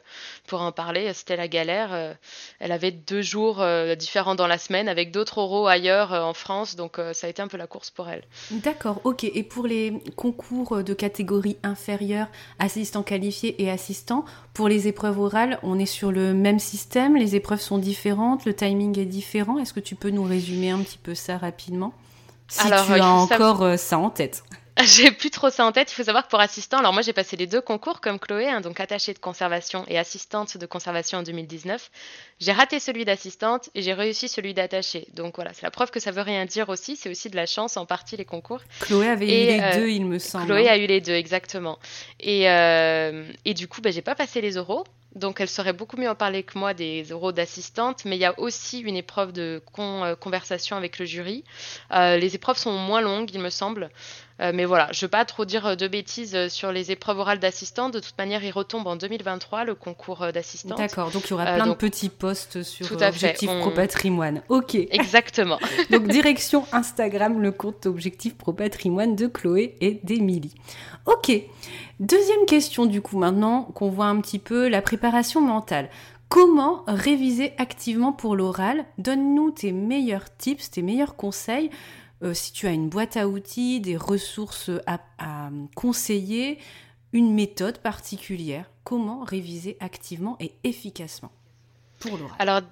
pour 0.49 0.63
en 0.63 0.73
parler, 0.73 1.13
c'était 1.15 1.37
la 1.37 1.47
galère. 1.47 1.93
Euh, 1.93 2.13
elle 2.59 2.73
avait 2.73 2.91
deux 2.91 3.23
jours 3.23 3.65
différents 3.97 4.35
dans 4.35 4.49
la 4.49 4.59
semaine 4.59 4.89
avec 4.89 5.13
d'autres 5.13 5.39
oraux 5.39 5.69
ailleurs 5.69 6.13
en 6.13 6.35
France, 6.35 6.75
donc 6.75 6.99
ça 7.13 7.27
a 7.27 7.31
été 7.31 7.41
un 7.41 7.49
peu 7.49 7.57
la 7.57 7.67
course 7.67 7.91
pour 7.91 8.09
elle. 8.09 8.25
D'accord, 8.51 9.01
ok. 9.05 9.25
Et 9.25 9.43
pour 9.43 9.67
les 9.67 10.03
concours 10.17 10.83
de 10.83 10.95
catégorie 10.95 11.57
inférieure, 11.63 12.27
assistant 12.59 13.03
qualifié 13.03 13.63
et 13.63 13.71
assistant, 13.71 14.25
pour 14.55 14.69
les 14.69 14.89
épreuves 14.89 15.19
orales, 15.21 15.59
on 15.63 15.79
est 15.79 15.87
sur 15.87 16.13
le 16.13 16.35
même 16.35 16.59
système, 16.59 17.17
les 17.17 17.37
épreuves 17.37 17.61
sont 17.61 17.79
différentes, 17.79 18.45
le 18.45 18.55
timing 18.55 18.99
est 18.99 19.07
différent. 19.07 19.59
Est-ce 19.59 19.73
que 19.73 19.81
tu 19.81 19.95
peux 19.95 20.11
nous 20.11 20.25
résumer 20.25 20.71
un 20.71 20.81
petit 20.81 20.99
peu 20.99 21.15
ça 21.15 21.39
rapidement? 21.39 21.92
Si 22.53 22.67
tu 22.67 22.73
as 22.73 23.07
encore 23.07 23.63
euh, 23.63 23.77
ça 23.77 23.99
en 23.99 24.11
tête. 24.11 24.45
J'ai 24.83 25.11
plus 25.11 25.31
trop 25.31 25.51
ça 25.51 25.67
en 25.67 25.73
tête. 25.73 25.91
Il 25.93 25.95
faut 25.95 26.05
savoir 26.05 26.25
que 26.25 26.31
pour 26.31 26.41
assistant, 26.41 26.79
alors 26.79 26.93
moi 26.93 27.03
j'ai 27.03 27.13
passé 27.13 27.37
les 27.37 27.47
deux 27.47 27.61
concours 27.61 28.01
comme 28.01 28.19
Chloé, 28.19 28.49
hein, 28.49 28.61
donc 28.61 28.81
attachée 28.81 29.13
de 29.13 29.19
conservation 29.19 29.85
et 29.87 29.99
assistante 29.99 30.57
de 30.57 30.67
conservation 30.67 31.19
en 31.19 31.23
2019. 31.23 31.91
J'ai 32.41 32.53
raté 32.53 32.81
celui 32.81 33.05
d'assistante 33.05 33.69
et 33.75 33.83
j'ai 33.83 33.93
réussi 33.93 34.29
celui 34.29 34.55
d'attachée. 34.55 35.07
Donc 35.15 35.37
voilà, 35.37 35.53
c'est 35.53 35.63
la 35.63 35.71
preuve 35.71 35.91
que 35.91 36.01
ça 36.01 36.11
veut 36.11 36.23
rien 36.23 36.47
dire 36.47 36.71
aussi. 36.71 36.97
C'est 36.97 37.11
aussi 37.11 37.29
de 37.29 37.37
la 37.37 37.47
chance 37.47 37.77
en 37.77 37.85
partie 37.85 38.17
les 38.17 38.25
concours. 38.25 38.61
Chloé 38.81 39.09
avait 39.09 39.27
eu 39.27 39.47
les 39.47 39.61
euh, 39.61 39.77
deux, 39.77 39.89
il 39.89 40.07
me 40.07 40.19
semble. 40.19 40.47
Chloé 40.47 40.69
hein. 40.69 40.73
a 40.73 40.77
eu 40.79 40.87
les 40.87 41.03
deux, 41.03 41.13
exactement. 41.13 41.79
Et, 42.21 42.49
euh, 42.49 43.25
et 43.45 43.55
du 43.55 43.69
coup, 43.69 43.83
ben, 43.83 43.93
j'ai 43.93 44.03
pas 44.03 44.15
passé 44.15 44.41
les 44.41 44.57
oraux. 44.57 44.85
Donc 45.15 45.41
elle 45.41 45.49
saurait 45.49 45.73
beaucoup 45.73 45.97
mieux 45.97 46.09
en 46.09 46.15
parler 46.15 46.43
que 46.43 46.59
moi 46.59 46.73
des 46.73 47.03
euros 47.05 47.33
d'assistante, 47.33 48.05
mais 48.05 48.17
il 48.17 48.21
y 48.21 48.25
a 48.25 48.39
aussi 48.41 48.81
une 48.81 48.97
épreuve 48.97 49.33
de 49.33 49.63
euh, 49.79 50.17
conversation 50.17 50.77
avec 50.77 50.99
le 50.99 51.05
jury. 51.05 51.45
Euh, 51.93 52.17
les 52.17 52.35
épreuves 52.35 52.57
sont 52.57 52.73
moins 52.73 53.01
longues, 53.03 53.31
il 53.33 53.41
me 53.41 53.51
semble. 53.51 53.91
Euh, 54.43 54.53
mais 54.55 54.65
voilà, 54.65 54.89
je 54.93 54.99
ne 54.99 55.01
veux 55.03 55.11
pas 55.11 55.25
trop 55.25 55.45
dire 55.45 55.77
de 55.77 55.89
bêtises 55.89 56.49
sur 56.49 56.73
les 56.73 56.91
épreuves 56.91 57.19
orales 57.19 57.39
d'assistante. 57.39 57.95
De 57.95 58.01
toute 58.01 58.19
manière, 58.19 58.43
il 58.45 58.51
retombe 58.51 58.87
en 58.87 58.97
2023, 58.97 59.65
le 59.65 59.75
concours 59.75 60.27
d'assistante. 60.33 60.79
D'accord, 60.79 61.11
donc 61.11 61.25
il 61.27 61.31
y 61.31 61.33
aura 61.35 61.55
plein 61.55 61.67
de 61.67 61.75
petits 61.75 62.09
posts 62.09 62.63
sur 62.63 62.91
Objectif 63.01 63.49
Pro 63.61 63.71
Patrimoine. 63.71 64.43
Ok. 64.49 64.75
Exactement. 64.75 65.59
donc 65.91 66.09
direction 66.09 66.65
Instagram, 66.73 67.41
le 67.41 67.53
compte 67.53 67.87
Objectif 67.87 68.37
Pro 68.37 68.53
Patrimoine 68.53 69.17
de 69.17 69.27
Chloé 69.27 69.77
et 69.81 70.01
d'Émilie. 70.03 70.55
Ok. 71.07 71.33
Deuxième 72.01 72.47
question 72.47 72.87
du 72.87 73.01
coup 73.01 73.19
maintenant 73.19 73.63
qu'on 73.75 73.91
voit 73.91 74.07
un 74.07 74.21
petit 74.21 74.39
peu 74.39 74.69
la 74.69 74.83
préparation 74.83 75.41
mentale. 75.41 75.89
Comment 76.29 76.83
réviser 76.87 77.53
activement 77.59 78.13
pour 78.13 78.35
l'oral? 78.35 78.87
Donne-nous 78.99 79.51
tes 79.51 79.71
meilleurs 79.71 80.35
tips, 80.37 80.71
tes 80.71 80.81
meilleurs 80.81 81.15
conseils. 81.15 81.71
Euh, 82.23 82.35
si 82.35 82.53
tu 82.53 82.67
as 82.67 82.73
une 82.73 82.89
boîte 82.89 83.17
à 83.17 83.29
outils, 83.29 83.81
des 83.81 83.97
ressources 83.97 84.71
à, 84.87 85.01
conseiller, 85.75 86.59
une 87.13 87.35
méthode 87.35 87.79
particulière, 87.79 88.71
comment 88.85 89.25
réviser 89.25 89.77
activement 89.81 90.37
et 90.41 90.53
efficacement? 90.65 91.33
Pour 91.99 92.17
l'oral 92.17 92.65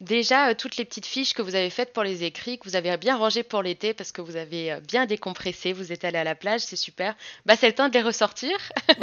Déjà, 0.00 0.48
euh, 0.48 0.54
toutes 0.54 0.78
les 0.78 0.86
petites 0.86 1.04
fiches 1.04 1.34
que 1.34 1.42
vous 1.42 1.54
avez 1.54 1.68
faites 1.68 1.92
pour 1.92 2.02
les 2.02 2.24
écrits, 2.24 2.58
que 2.58 2.66
vous 2.66 2.74
avez 2.74 2.96
bien 2.96 3.18
rangées 3.18 3.42
pour 3.42 3.62
l'été 3.62 3.92
parce 3.92 4.12
que 4.12 4.22
vous 4.22 4.36
avez 4.36 4.72
euh, 4.72 4.80
bien 4.80 5.04
décompressé, 5.04 5.74
vous 5.74 5.92
êtes 5.92 6.06
allé 6.06 6.16
à 6.16 6.24
la 6.24 6.34
plage, 6.34 6.62
c'est 6.62 6.76
super. 6.76 7.14
Bah, 7.44 7.54
c'est 7.54 7.66
le 7.66 7.74
temps 7.74 7.90
de 7.90 7.92
les 7.92 8.00
ressortir. 8.00 8.50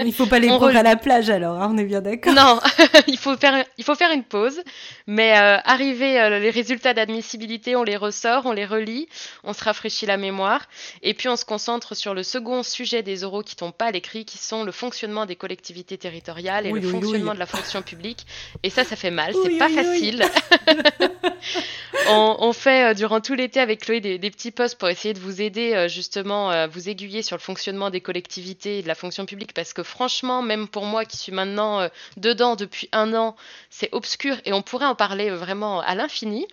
Il 0.03 0.11
faut 0.11 0.25
pas 0.25 0.39
les 0.39 0.47
prendre 0.47 0.75
à 0.75 0.81
la 0.81 0.95
plage 0.95 1.29
alors, 1.29 1.61
hein, 1.61 1.69
on 1.71 1.77
est 1.77 1.83
bien 1.83 2.01
d'accord. 2.01 2.33
Non, 2.33 2.59
il, 3.07 3.19
faut 3.19 3.37
faire, 3.37 3.63
il 3.77 3.83
faut 3.83 3.93
faire 3.93 4.11
une 4.11 4.23
pause. 4.23 4.59
Mais 5.05 5.37
euh, 5.37 5.59
arriver 5.65 6.13
les 6.39 6.49
résultats 6.49 6.95
d'admissibilité, 6.95 7.75
on 7.75 7.83
les 7.83 7.95
ressort, 7.95 8.47
on 8.47 8.51
les 8.51 8.65
relit, 8.65 9.07
on 9.43 9.53
se 9.53 9.63
rafraîchit 9.63 10.07
la 10.07 10.17
mémoire. 10.17 10.65
Et 11.03 11.13
puis 11.13 11.29
on 11.29 11.35
se 11.35 11.45
concentre 11.45 11.95
sur 11.95 12.15
le 12.15 12.23
second 12.23 12.63
sujet 12.63 13.03
des 13.03 13.23
oraux 13.23 13.43
qui 13.43 13.55
tombent 13.55 13.71
pas 13.71 13.85
à 13.85 13.91
l'écrit, 13.91 14.25
qui 14.25 14.39
sont 14.39 14.63
le 14.63 14.71
fonctionnement 14.71 15.27
des 15.27 15.35
collectivités 15.35 15.99
territoriales 15.99 16.65
et 16.65 16.71
le 16.71 16.81
fonctionnement 16.81 17.35
de 17.35 17.39
la 17.39 17.45
fonction 17.45 17.83
publique. 17.83 18.25
Et 18.63 18.71
ça, 18.71 18.83
ça 18.83 18.95
fait 18.95 19.11
mal, 19.11 19.35
c'est 19.43 19.59
pas 19.59 19.69
facile. 19.69 20.23
on, 22.09 22.53
fait 22.53 22.91
euh, 22.91 22.93
durant 22.93 23.21
tout 23.21 23.33
l'été 23.33 23.59
avec 23.59 23.81
Chloé 23.81 23.99
des, 23.99 24.31
petits 24.31 24.51
posts 24.51 24.77
pour 24.77 24.89
essayer 24.89 25.13
de 25.13 25.19
vous 25.19 25.41
aider 25.41 25.73
euh, 25.73 25.87
justement 25.87 26.49
à 26.49 26.67
vous 26.67 26.89
aiguiller 26.89 27.21
sur 27.21 27.35
le 27.35 27.41
fonctionnement 27.41 27.89
des 27.89 28.01
collectivités 28.01 28.79
et 28.79 28.81
de 28.81 28.87
la 28.87 28.95
fonction 28.95 29.25
publique 29.25 29.53
parce 29.53 29.73
que 29.73 29.83
franchement, 29.83 30.41
même 30.41 30.67
pour 30.67 30.85
moi 30.85 31.05
qui 31.05 31.17
suis 31.17 31.31
maintenant 31.31 31.81
euh, 31.81 31.87
dedans 32.17 32.55
depuis 32.55 32.89
un 32.91 33.13
an, 33.13 33.35
c'est 33.69 33.89
obscur 33.91 34.35
et 34.45 34.53
on 34.53 34.61
pourrait 34.61 34.85
en 34.85 34.95
parler 34.95 35.29
vraiment 35.29 35.81
à 35.81 35.95
l'infini. 35.95 36.47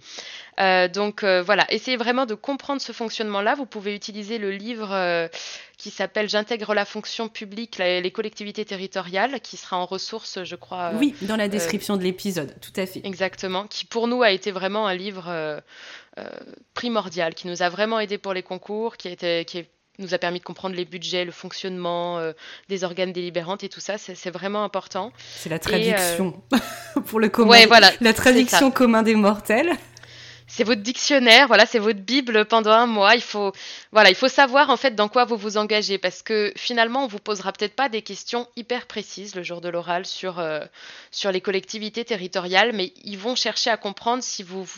Euh, 0.61 0.89
donc 0.89 1.25
euh, 1.25 1.43
voilà, 1.43 1.67
essayez 1.73 1.97
vraiment 1.97 2.27
de 2.27 2.35
comprendre 2.35 2.81
ce 2.81 2.93
fonctionnement-là. 2.93 3.55
Vous 3.55 3.67
pouvez 3.67 3.95
utiliser 3.95 4.39
le 4.39 4.51
livre 4.51 4.91
euh, 4.93 5.29
qui 5.79 5.91
s'appelle 5.91 6.29
J'intègre 6.29 6.75
la 6.75 6.85
fonction 6.85 7.29
publique, 7.29 7.79
les 7.79 8.11
collectivités 8.11 8.65
territoriales, 8.65 9.41
qui 9.41 9.57
sera 9.57 9.79
en 9.79 9.87
ressources, 9.87 10.45
je 10.45 10.57
crois. 10.57 10.93
oui, 10.95 11.15
dans 11.23 11.37
la 11.37 11.49
description 11.49 11.97
de 11.97 12.03
l'épisode, 12.03 12.55
tout 12.61 12.79
à 12.81 12.87
fait. 12.87 13.01
Exactement, 13.05 13.67
qui 13.67 13.85
pour 13.85 14.07
nous 14.07 14.23
a 14.23 14.31
été 14.31 14.51
vraiment 14.53 14.87
un 14.87 14.95
livre 14.95 15.63
primordial, 16.75 17.35
qui 17.35 17.49
nous 17.49 17.63
a 17.63 17.69
vraiment 17.69 17.99
aidé 17.99 18.19
pour 18.19 18.33
les 18.33 18.43
concours, 18.43 18.97
qui, 18.97 19.09
a 19.09 19.11
été, 19.11 19.45
qui 19.45 19.65
nous 19.99 20.15
a 20.15 20.19
permis 20.19 20.39
de 20.39 20.45
comprendre 20.45 20.77
les 20.77 20.85
budgets, 20.85 21.25
le 21.25 21.33
fonctionnement 21.33 22.21
des 22.69 22.85
organes 22.85 23.13
délibérants 23.13 23.59
et 23.59 23.69
tout 23.69 23.81
ça. 23.81 23.99
C'est 23.99 24.31
vraiment 24.31 24.65
important. 24.65 25.13
C'est 25.37 25.51
la 25.51 25.59
traduction 25.59 26.41
pour 27.07 27.19
le 27.19 27.29
commun. 27.29 27.67
voilà, 27.67 27.91
la 28.01 28.15
traduction 28.15 28.71
commun 28.71 29.03
des 29.03 29.17
mortels 29.17 29.77
c'est 30.47 30.65
votre 30.65 30.83
dictionnaire, 30.83 31.47
voilà, 31.47 31.67
c'est 31.67 31.79
votre 31.79 32.01
bible 32.01 32.45
pendant 32.45 32.73
un 32.73 32.87
mois. 32.87 33.15
Il 33.15 33.23
faut, 33.23 33.53
voilà, 33.93 34.11
il 34.11 34.15
faut 34.15 34.29
savoir 34.29 34.71
en 34.71 34.77
fait 34.77 34.95
dans 34.95 35.09
quoi 35.09 35.25
vous 35.25 35.37
vous 35.37 35.57
engagez 35.57 35.99
parce 35.99 36.23
que 36.23 36.53
finalement 36.57 37.05
on 37.05 37.07
vous 37.07 37.19
posera 37.19 37.53
peut-être 37.53 37.75
pas 37.75 37.89
des 37.89 38.03
questions 38.03 38.47
hyper 38.57 38.87
précises 38.87 39.35
le 39.35 39.43
jour 39.43 39.61
de 39.61 39.69
l'oral 39.69 40.05
sur 40.07 40.39
euh, 40.39 40.61
sur 41.11 41.33
les 41.33 41.41
collectivités 41.41 42.05
territoriales, 42.05 42.73
mais 42.75 42.93
ils 43.05 43.19
vont 43.19 43.35
chercher 43.35 43.71
à 43.71 43.77
comprendre 43.77 44.23
si 44.23 44.43
vous 44.43 44.69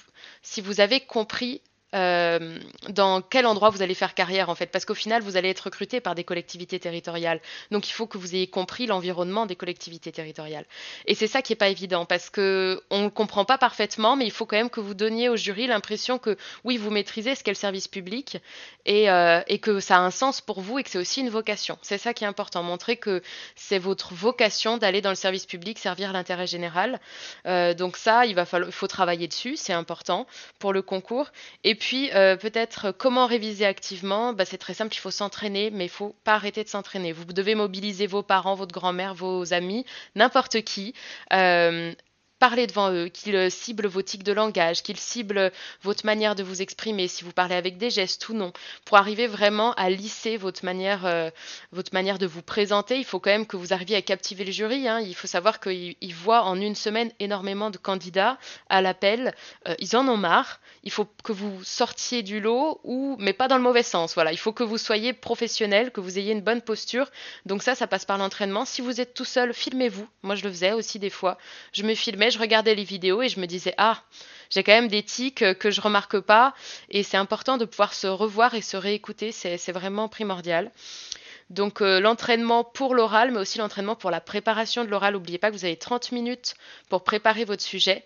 si 0.43 0.61
vous 0.61 0.81
avez 0.81 1.01
compris 1.01 1.61
euh, 1.97 2.59
dans 2.91 3.23
quel 3.23 3.47
endroit 3.47 3.71
vous 3.71 3.83
allez 3.83 3.95
faire 3.95 4.15
carrière 4.15 4.51
en 4.51 4.55
fait, 4.55 4.67
parce 4.67 4.85
qu'au 4.85 4.95
final 4.95 5.23
vous 5.23 5.37
allez 5.37 5.49
être 5.49 5.61
recruté 5.61 6.01
par 6.01 6.15
des 6.15 6.25
collectivités 6.25 6.79
territoriales. 6.79 7.41
Donc 7.71 7.89
il 7.89 7.93
faut 7.93 8.07
que 8.07 8.19
vous 8.19 8.35
ayez 8.35 8.47
compris 8.47 8.87
l'environnement 8.87 9.47
des 9.47 9.57
collectivités 9.57 10.13
territoriales. 10.13 10.67
Et 11.07 11.15
c'est 11.15 11.27
ça 11.27 11.43
qui 11.43 11.55
est 11.55 11.57
pas 11.57 11.69
évident, 11.69 12.05
parce 12.05 12.29
que 12.29 12.83
on 12.91 13.03
ne 13.05 13.09
comprend 13.09 13.45
pas 13.45 13.59
parfaitement, 13.59 14.17
mais 14.17 14.27
il 14.27 14.31
faut 14.31 14.47
quand 14.47 14.57
même 14.57 14.71
que 14.71 14.81
vous 14.81 14.95
donniez 14.95 15.29
au 15.29 15.37
jury 15.37 15.67
l'impression 15.67 16.19
que 16.19 16.37
oui 16.65 16.77
vous 16.77 16.91
maîtrisez 16.91 17.35
ce 17.35 17.43
qu'est 17.43 17.51
le 17.51 17.57
service 17.57 17.89
public 17.89 18.39
et, 18.85 19.11
euh, 19.11 19.41
que 19.63 19.81
ça 19.81 19.97
a 19.97 20.01
un 20.01 20.11
sens 20.11 20.41
pour 20.41 20.61
vous 20.61 20.79
et 20.79 20.85
que 20.85 20.91
c'est 20.91 20.99
aussi 20.99 21.21
une 21.21 21.31
vocation. 21.31 21.79
C'est 21.81 21.99
ça 21.99 22.13
qui 22.13 22.25
est 22.25 22.27
important, 22.27 22.63
montrer 22.63 22.99
que 22.99 23.23
c'est 23.55 23.79
votre 23.79 24.13
vocation 24.13 24.77
d'aller 24.77 25.01
dans 25.01 25.11
le 25.11 25.17
service 25.17 25.47
public, 25.47 25.79
servir 25.79 26.13
l'intérêt 26.13 26.47
général. 26.47 27.01
Euh, 27.47 27.73
donc 27.75 27.97
ça, 27.97 28.27
il 28.27 28.35
va 28.35 28.45
falloir, 28.45 28.71
faut 28.71 28.87
travailler 28.87 29.29
dessus, 29.29 29.57
c'est 29.57 29.73
important 29.73 30.27
pour 30.59 30.73
le 30.73 30.83
concours. 30.83 31.31
Et 31.65 31.75
puis 31.75 31.86
puis, 31.87 32.11
euh, 32.15 32.37
peut-être 32.37 32.91
comment 32.91 33.27
réviser 33.27 33.65
activement? 33.65 34.33
Bah, 34.33 34.45
C'est 34.45 34.59
très 34.59 34.75
simple, 34.75 34.93
il 34.93 34.99
faut 34.99 35.13
s'entraîner, 35.13 35.71
mais 35.71 35.85
il 35.85 35.89
faut 35.89 36.17
pas 36.25 36.35
arrêter 36.35 36.65
de 36.65 36.69
s'entraîner. 36.69 37.13
Vous 37.13 37.25
devez 37.27 37.55
mobiliser 37.55 38.09
vos 38.09 38.25
parents, 38.25 38.57
votre 38.57 38.73
grand-mère, 38.75 39.15
vos 39.15 39.53
amis, 39.55 39.87
n'importe 40.17 40.63
qui. 40.63 40.95
Euh, 41.33 41.93
parlez 42.39 42.67
devant 42.67 42.91
eux, 42.93 43.09
qu'ils 43.09 43.51
ciblent 43.51 43.87
vos 43.87 44.03
tics 44.03 44.23
de 44.23 44.33
langage, 44.33 44.83
qu'ils 44.83 44.99
ciblent 44.99 45.51
votre 45.83 46.05
manière 46.05 46.35
de 46.35 46.43
vous 46.43 46.63
exprimer, 46.63 47.09
si 47.09 47.25
vous 47.25 47.33
parlez 47.33 47.55
avec 47.55 47.79
des 47.79 47.91
gestes 47.91 48.29
ou 48.29 48.35
non, 48.35 48.53
pour 48.85 48.97
arriver 48.97 49.27
vraiment 49.27 49.73
à 49.75 49.91
lisser 49.91 50.37
votre 50.37 50.65
manière, 50.65 51.07
euh, 51.07 51.31
votre 51.73 51.95
manière 51.95 52.19
de 52.19 52.27
vous 52.27 52.43
présenter. 52.43 52.99
Il 52.99 53.05
faut 53.05 53.21
quand 53.21 53.31
même 53.31 53.47
que 53.47 53.57
vous 53.57 53.73
arriviez 53.73 53.97
à 53.97 54.03
captiver 54.03 54.45
le 54.45 54.53
jury. 54.53 54.89
Hein. 54.89 55.01
Il 55.01 55.15
faut 55.15 55.27
savoir 55.27 55.61
qu'ils 55.61 56.15
voient 56.15 56.43
en 56.43 56.61
une 56.61 56.75
semaine 56.75 57.11
énormément 57.21 57.71
de 57.71 57.79
candidats 57.79 58.39
à 58.69 58.83
l'appel. 58.83 59.35
Euh, 59.69 59.75
ils 59.79 59.97
en 59.97 60.07
ont 60.09 60.17
marre. 60.17 60.61
Il 60.85 60.93
faut 60.93 61.07
que 61.25 61.33
vous 61.33 61.65
sortiez 61.65 62.23
du 62.23 62.41
lot, 62.41 62.81
ou 62.85 63.17
mais 63.19 63.33
pas 63.33 63.49
dans 63.49 63.57
le 63.57 63.63
mauvais 63.63 63.83
sens. 63.83 64.15
Voilà, 64.15 64.33
il 64.33 64.39
faut 64.39 64.53
que 64.53 64.63
vous 64.63 64.79
soyez 64.79 65.13
professionnel, 65.13 65.91
que 65.91 66.01
vous 66.01 66.19
ayez 66.19 66.33
une 66.33 66.43
bonne 66.43 66.63
posture. 66.63 67.11
Donc 67.45 67.63
ça, 67.63 67.75
ça 67.75 67.87
passe 67.87 68.05
par 68.05 68.19
l'entraînement. 68.19 68.65
Si 68.65 68.83
vous 68.83 69.01
êtes 69.01 69.15
tout 69.15 69.25
seul, 69.25 69.53
filmez-vous. 69.53 70.07
Moi, 70.23 70.35
je 70.35 70.45
le 70.45 70.51
faisais 70.51 70.73
aussi 70.73 70.99
des 70.99 71.11
fois. 71.11 71.39
Je 71.73 71.83
me 71.83 71.95
filmais 71.95 72.26
je 72.31 72.39
regardais 72.39 72.75
les 72.75 72.85
vidéos 72.85 73.23
et 73.23 73.29
je 73.29 73.41
me 73.41 73.47
disais 73.47 73.75
ah 73.79 74.03
j'ai 74.51 74.63
quand 74.63 74.73
même 74.73 74.89
des 74.89 75.03
tics 75.03 75.59
que 75.59 75.71
je 75.71 75.81
remarque 75.81 76.21
pas 76.21 76.55
et 76.91 77.03
c'est 77.03 77.17
important 77.17 77.57
de 77.57 77.65
pouvoir 77.65 77.95
se 77.95 78.07
revoir 78.07 78.55
et 78.55 78.63
se 78.63 78.77
réécouter, 78.77 79.33
c'est 79.33 79.73
vraiment 79.73 80.09
primordial. 80.09 80.71
Donc 81.51 81.81
euh, 81.81 82.01
l'entraînement 82.01 82.65
pour 82.65 82.95
l'oral, 82.95 83.31
mais 83.31 83.39
aussi 83.39 83.59
l'entraînement 83.59 83.95
pour 83.95 84.11
la 84.11 84.21
préparation 84.21 84.85
de 84.85 84.91
l'oral. 84.91 85.15
N'oubliez 85.15 85.39
pas 85.39 85.51
que 85.51 85.57
vous 85.57 85.65
avez 85.65 85.77
30 85.77 86.13
minutes 86.13 86.55
pour 86.89 87.05
préparer 87.05 87.45
votre 87.45 87.63
sujet. 87.63 88.05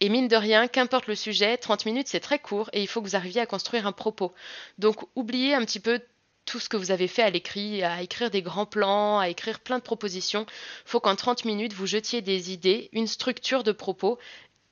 Et 0.00 0.08
mine 0.08 0.28
de 0.28 0.36
rien, 0.36 0.66
qu'importe 0.66 1.06
le 1.06 1.14
sujet, 1.14 1.58
30 1.58 1.84
minutes 1.84 2.08
c'est 2.08 2.20
très 2.20 2.38
court 2.38 2.70
et 2.72 2.80
il 2.80 2.86
faut 2.86 3.02
que 3.02 3.06
vous 3.06 3.16
arriviez 3.16 3.42
à 3.42 3.46
construire 3.46 3.86
un 3.86 3.92
propos. 3.92 4.32
Donc 4.78 5.06
oubliez 5.14 5.54
un 5.54 5.64
petit 5.64 5.80
peu 5.80 6.00
tout 6.44 6.58
ce 6.58 6.68
que 6.68 6.76
vous 6.76 6.90
avez 6.90 7.08
fait 7.08 7.22
à 7.22 7.30
l'écrit, 7.30 7.82
à 7.82 8.02
écrire 8.02 8.30
des 8.30 8.42
grands 8.42 8.66
plans, 8.66 9.18
à 9.18 9.28
écrire 9.28 9.60
plein 9.60 9.78
de 9.78 9.82
propositions. 9.82 10.46
Il 10.48 10.90
faut 10.90 11.00
qu'en 11.00 11.16
30 11.16 11.44
minutes, 11.44 11.72
vous 11.72 11.86
jetiez 11.86 12.22
des 12.22 12.52
idées, 12.52 12.88
une 12.92 13.06
structure 13.06 13.62
de 13.62 13.72
propos 13.72 14.18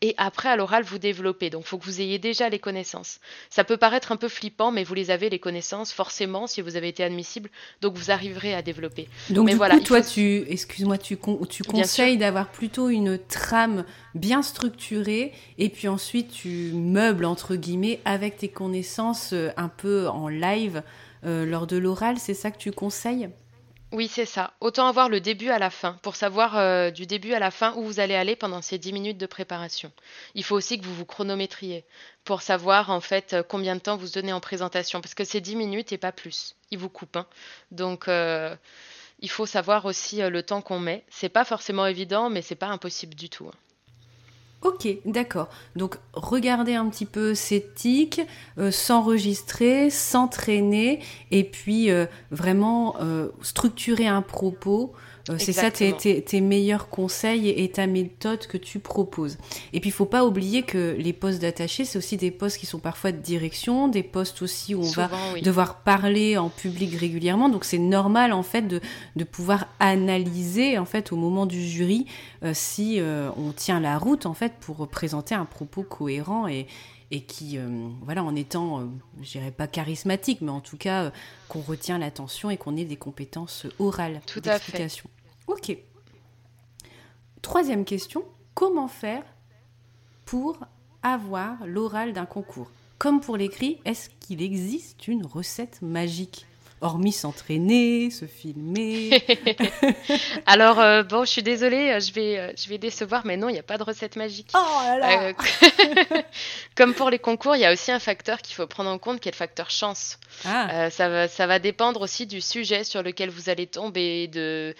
et 0.01 0.15
après 0.17 0.49
à 0.49 0.57
l'oral 0.57 0.85
vous 0.85 0.99
développez. 0.99 1.51
Donc 1.51 1.65
il 1.65 1.69
faut 1.69 1.79
que 1.79 1.85
vous 1.85 2.01
ayez 2.01 2.19
déjà 2.19 2.49
les 2.49 2.59
connaissances. 2.59 3.21
Ça 3.51 3.65
peut 3.65 3.77
paraître 3.77 4.13
un 4.13 4.17
peu 4.17 4.29
flippant, 4.29 4.71
mais 4.71 4.85
vous 4.85 4.95
les 4.95 5.11
avez 5.11 5.29
les 5.29 5.39
connaissances 5.39 5.93
forcément 5.93 6.47
si 6.47 6.61
vous 6.61 6.77
avez 6.77 6.89
été 6.89 7.03
admissible, 7.03 7.51
donc 7.81 7.97
vous 7.97 8.11
arriverez 8.11 8.55
à 8.55 8.63
développer. 8.63 9.09
Donc 9.31 9.47
mais 9.47 9.53
du 9.53 9.57
voilà, 9.57 9.79
coup, 9.79 9.85
toi 9.85 10.03
tu, 10.03 10.45
excuse-moi, 10.49 10.99
tu, 10.99 11.19
tu 11.49 11.63
conseilles 11.65 12.17
d'avoir 12.17 12.51
plutôt 12.51 12.89
une 12.89 13.19
trame 13.19 13.85
bien 14.15 14.43
structurée 14.43 15.33
et 15.59 15.69
puis 15.69 15.89
ensuite 15.89 16.31
tu 16.31 16.73
meubles 16.75 17.25
entre 17.25 17.57
guillemets 17.57 18.01
avec 18.05 18.37
tes 18.39 18.49
connaissances 18.49 19.33
euh, 19.33 19.51
un 19.57 19.69
peu 19.69 20.09
en 20.09 20.29
live 20.29 20.83
lors 21.23 21.67
de 21.67 21.77
l'oral, 21.77 22.19
c'est 22.19 22.35
ça 22.35 22.51
que 22.51 22.59
tu 22.59 22.73
conseilles? 22.73 23.31
Oui, 23.91 24.07
c'est 24.07 24.27
ça. 24.27 24.53
Autant 24.61 24.87
avoir 24.87 25.09
le 25.09 25.19
début 25.19 25.49
à 25.49 25.59
la 25.59 25.71
fin, 25.71 25.95
pour 26.03 26.15
savoir 26.15 26.59
euh, 26.59 26.91
du 26.91 27.07
début 27.07 27.33
à 27.33 27.39
la 27.39 27.51
fin 27.51 27.75
où 27.77 27.85
vous 27.85 28.01
allez 28.01 28.15
aller 28.15 28.37
pendant 28.37 28.61
ces 28.61 28.77
10 28.77 28.93
minutes 28.93 29.17
de 29.17 29.25
préparation. 29.25 29.91
Il 30.35 30.45
faut 30.45 30.57
aussi 30.57 30.79
que 30.79 30.85
vous 30.85 30.95
vous 30.95 31.07
chronométriez 31.07 31.87
pour 32.25 32.43
savoir 32.43 32.91
en 32.91 33.01
fait 33.01 33.33
euh, 33.33 33.43
combien 33.43 33.77
de 33.77 33.81
temps 33.81 33.97
vous 33.97 34.09
donnez 34.09 34.35
en 34.35 34.41
présentation, 34.41 35.01
parce 35.01 35.15
que 35.15 35.25
c'est 35.25 35.41
10 35.41 35.57
minutes 35.57 35.93
et 35.93 35.99
pas 35.99 36.13
plus. 36.13 36.55
Ils 36.71 36.79
vous 36.79 36.91
coupent. 36.91 37.17
Hein. 37.17 37.27
Donc, 37.71 38.11
il 39.21 39.31
faut 39.31 39.47
savoir 39.47 39.87
aussi 39.87 40.21
le 40.21 40.43
temps 40.43 40.61
qu'on 40.61 40.81
met. 40.81 41.05
C'est 41.09 41.31
pas 41.31 41.47
forcément 41.47 41.87
évident, 41.87 42.29
mais 42.29 42.43
c'est 42.43 42.55
pas 42.55 42.67
impossible 42.67 43.15
du 43.15 43.31
tout. 43.31 43.47
Hein. 43.47 43.57
Ok, 44.63 44.89
d'accord. 45.05 45.49
Donc 45.77 45.99
regarder 46.13 46.75
un 46.75 46.89
petit 46.89 47.07
peu 47.07 47.35
ces 47.35 47.65
tics, 47.77 48.21
euh, 48.59 48.73
s'enregistrer, 48.73 49.89
s'entraîner 49.89 51.01
et 51.31 51.45
puis 51.45 51.93
euh, 51.93 52.07
vraiment 52.33 52.97
euh, 53.01 53.29
structurer 53.41 54.09
un 54.09 54.21
propos 54.21 54.93
c'est 55.37 55.53
ça 55.53 55.71
tes, 55.71 56.41
meilleurs 56.41 56.89
conseils 56.89 57.51
et 57.51 57.71
ta 57.71 57.87
méthode 57.87 58.47
que 58.47 58.57
tu 58.57 58.79
proposes. 58.79 59.37
Et 59.73 59.81
puis 59.81 59.91
il 59.91 59.93
faut 59.93 60.07
pas 60.07 60.25
oublier 60.25 60.63
que 60.63 60.97
les 60.99 61.13
postes 61.13 61.41
d'attaché, 61.41 61.85
c'est 61.85 61.99
aussi 61.99 62.17
des 62.17 62.31
postes 62.31 62.59
qui 62.59 62.67
sont 62.67 62.79
parfois 62.79 63.13
de 63.13 63.19
direction, 63.19 63.89
des 63.89 64.03
postes 64.03 64.43
aussi 64.43 64.75
où 64.75 64.81
on 64.81 64.91
va 64.91 65.11
devoir 65.43 65.81
parler 65.81 66.37
en 66.39 66.49
public 66.49 66.95
régulièrement. 66.95 67.49
Donc 67.49 67.65
c'est 67.65 67.79
normal 67.79 68.33
en 68.33 68.43
fait 68.43 68.63
de, 68.63 68.81
de, 69.17 69.25
pouvoir 69.25 69.67
analyser 69.81 70.79
en 70.79 70.85
fait 70.85 71.13
au 71.13 71.17
moment 71.17 71.45
du 71.45 71.61
jury 71.61 72.07
euh, 72.43 72.53
si 72.55 72.99
euh, 72.99 73.31
on 73.37 73.53
tient 73.53 73.81
la 73.81 73.99
route 73.99 74.25
en 74.27 74.35
fait 74.35 74.55
pour 74.61 74.89
présenter 74.89 75.35
un 75.35 75.45
propos 75.45 75.83
cohérent 75.83 76.47
et, 76.47 76.67
et 77.11 77.23
qui, 77.23 77.59
voilà, 78.03 78.23
en 78.23 78.37
étant, 78.37 78.89
je 79.23 79.31
dirais 79.31 79.51
pas 79.51 79.67
charismatique, 79.67 80.41
mais 80.43 80.51
en 80.51 80.61
tout 80.61 80.77
cas, 80.77 81.11
qu'on 81.49 81.61
retient 81.61 81.99
l'attention 81.99 82.51
et 82.51 82.59
qu'on 82.59 82.77
ait 82.77 82.85
des 82.85 82.97
compétences 82.97 83.67
orales 83.79 84.21
Tout 84.27 84.43
à 84.45 84.59
fait. 84.59 84.89
Ok. 85.49 85.77
Troisième 87.41 87.87
question, 87.87 88.23
comment 88.55 88.87
faire 88.87 89.25
pour 90.27 90.59
avoir 91.03 91.67
l'oral 91.67 92.13
d'un 92.13 92.27
concours? 92.27 92.71
Comme 92.99 93.21
pour 93.21 93.39
l'écrit, 93.39 93.81
est-ce 93.87 94.11
qu'il 94.21 94.43
existe 94.43 95.09
une 95.09 95.25
recette 95.25 95.81
magique? 95.81 96.45
Hormis 96.81 97.13
s'entraîner, 97.13 98.11
se 98.11 98.27
filmer. 98.27 99.25
Alors 100.47 100.79
euh, 100.79 101.03
bon, 101.03 101.25
je 101.25 101.31
suis 101.31 101.43
désolée, 101.43 101.93
euh, 101.93 102.01
je 102.01 102.13
vais, 102.13 102.39
euh, 102.39 102.53
je 102.57 102.69
vais 102.69 102.79
décevoir, 102.79 103.25
mais 103.25 103.37
non, 103.37 103.49
il 103.49 103.55
n'y 103.55 103.59
a 103.59 103.65
pas 103.65 103.79
de 103.79 103.83
recette 103.83 104.15
magique. 104.17 104.51
Oh 104.55 104.81
là 104.85 104.99
là 104.99 105.33
comme 106.77 106.95
pour 106.95 107.11
les 107.11 107.19
concours, 107.19 107.57
il 107.57 107.61
y 107.61 107.65
a 107.65 107.73
aussi 107.73 107.91
un 107.91 107.99
facteur 107.99 108.43
qu'il 108.43 108.55
faut 108.55 108.67
prendre 108.67 108.91
en 108.91 108.99
compte, 108.99 109.19
qui 109.19 109.29
est 109.29 109.33
le 109.33 109.37
facteur 109.37 109.71
chance. 109.71 110.19
Ah. 110.45 110.91
ça, 110.91 111.09
va, 111.09 111.27
ça 111.27 111.49
va 111.49 111.59
dépendre 111.59 112.03
aussi 112.03 112.27
du 112.27 112.41
sujet 112.41 112.85
sur 112.85 113.03
lequel 113.03 113.31
vous 113.31 113.49
allez 113.49 113.67
tomber, 113.67 114.29
de 114.29 114.75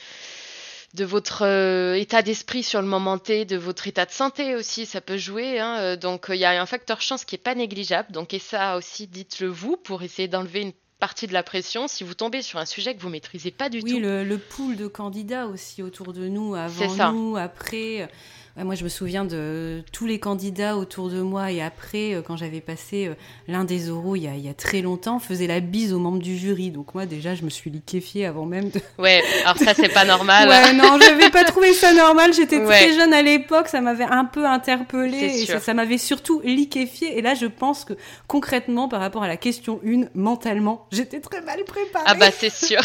de 0.95 1.05
votre 1.05 1.45
euh, 1.45 1.95
état 1.95 2.23
d'esprit 2.23 2.63
sur 2.63 2.81
le 2.81 2.89
moment 2.89 3.19
T, 3.19 3.45
de 3.45 3.57
votre 3.57 3.87
état 3.87 4.07
de 4.07 4.11
santé 4.11 4.55
aussi, 4.55 4.87
ça 4.87 5.01
peut 5.01 5.19
jouer. 5.19 5.61
Hein, 5.61 5.77
euh, 5.79 5.97
donc 5.97 6.27
il 6.31 6.37
y 6.37 6.45
a 6.45 6.61
un 6.61 6.67
facteur 6.67 7.01
chance 7.01 7.25
qui 7.25 7.35
est 7.35 7.39
pas 7.39 7.55
négligeable. 7.55 8.11
Donc 8.13 8.33
et 8.33 8.39
ça 8.39 8.77
aussi, 8.77 9.07
dites-le 9.07 9.49
vous 9.49 9.77
pour 9.77 10.03
essayer 10.03 10.29
d'enlever 10.29 10.63
une 10.63 10.73
partie 10.99 11.27
de 11.27 11.33
la 11.33 11.43
pression 11.43 11.87
si 11.87 12.05
vous 12.05 12.15
tombez 12.15 12.43
sur 12.43 12.59
un 12.59 12.65
sujet 12.65 12.95
que 12.95 13.01
vous 13.01 13.09
maîtrisez 13.09 13.51
pas 13.51 13.69
du 13.69 13.81
tout. 13.81 13.95
Oui, 13.95 14.01
le, 14.01 14.39
pool 14.39 14.77
de 14.77 14.87
candidats 14.87 15.47
aussi 15.47 15.83
autour 15.83 16.13
de 16.13 16.27
nous, 16.27 16.55
avant 16.55 17.13
nous, 17.13 17.37
après. 17.37 18.09
Moi, 18.65 18.75
je 18.75 18.85
me 18.85 18.89
souviens 18.89 19.25
de 19.25 19.83
tous 19.93 20.07
les 20.07 20.19
candidats 20.19 20.77
autour 20.77 21.11
de 21.11 21.21
moi 21.21 21.53
et 21.53 21.63
après, 21.63 22.15
euh, 22.15 22.23
quand 22.23 22.37
j'avais 22.37 22.61
passé 22.61 23.07
euh, 23.07 23.15
l'un 23.47 23.65
des 23.65 23.91
oraux 23.91 24.17
il 24.17 24.23
y, 24.23 24.49
a, 24.49 24.55
très 24.55 24.81
longtemps, 24.81 25.19
faisait 25.19 25.47
la 25.47 25.61
bise 25.61 25.93
aux 25.93 25.99
membres 25.99 26.19
du 26.19 26.37
jury. 26.37 26.71
Donc 26.71 26.95
moi, 26.95 27.07
déjà, 27.07 27.35
je 27.35 27.43
me 27.43 27.51
suis 27.51 27.71
liquéfiée 27.71 28.27
avant 28.27 28.47
même 28.47 28.71
de... 28.71 28.81
Ouais, 28.99 29.23
alors 29.45 29.59
ça, 29.59 29.75
c'est 29.75 29.93
pas 29.93 30.05
normal. 30.07 30.49
ouais, 30.49 30.73
non, 30.73 30.99
je 31.01 31.09
n'avais 31.09 31.31
pas 31.31 31.45
trouvé 31.45 31.73
ça 31.73 31.93
normal. 31.93 32.33
J'étais 32.33 32.65
très 32.65 32.93
jeune 32.95 33.13
à 33.13 33.23
l'époque, 33.23 33.69
ça 33.69 33.81
m'avait 33.81 34.05
un 34.05 34.25
peu 34.25 34.47
interpellée 34.47 35.43
et 35.43 35.47
ça, 35.47 35.61
ça 35.61 35.75
m'avait 35.75 35.99
surtout 35.99 36.41
liquéfiée. 36.45 37.19
Et 37.19 37.23
là, 37.23 37.35
je 37.35 37.47
pense 37.47 37.85
que 37.85 37.95
concrètement, 38.27 38.89
par 38.89 39.01
rapport 39.01 39.23
à 39.23 39.29
la 39.29 39.37
question 39.37 39.81
1, 39.87 40.09
mentalement, 40.15 40.87
j'étais 40.91 41.21
très 41.21 41.41
mal 41.43 41.63
préparée. 41.65 42.05
Ah 42.07 42.15
bah 42.15 42.31
c'est 42.31 42.53
sûr. 42.53 42.81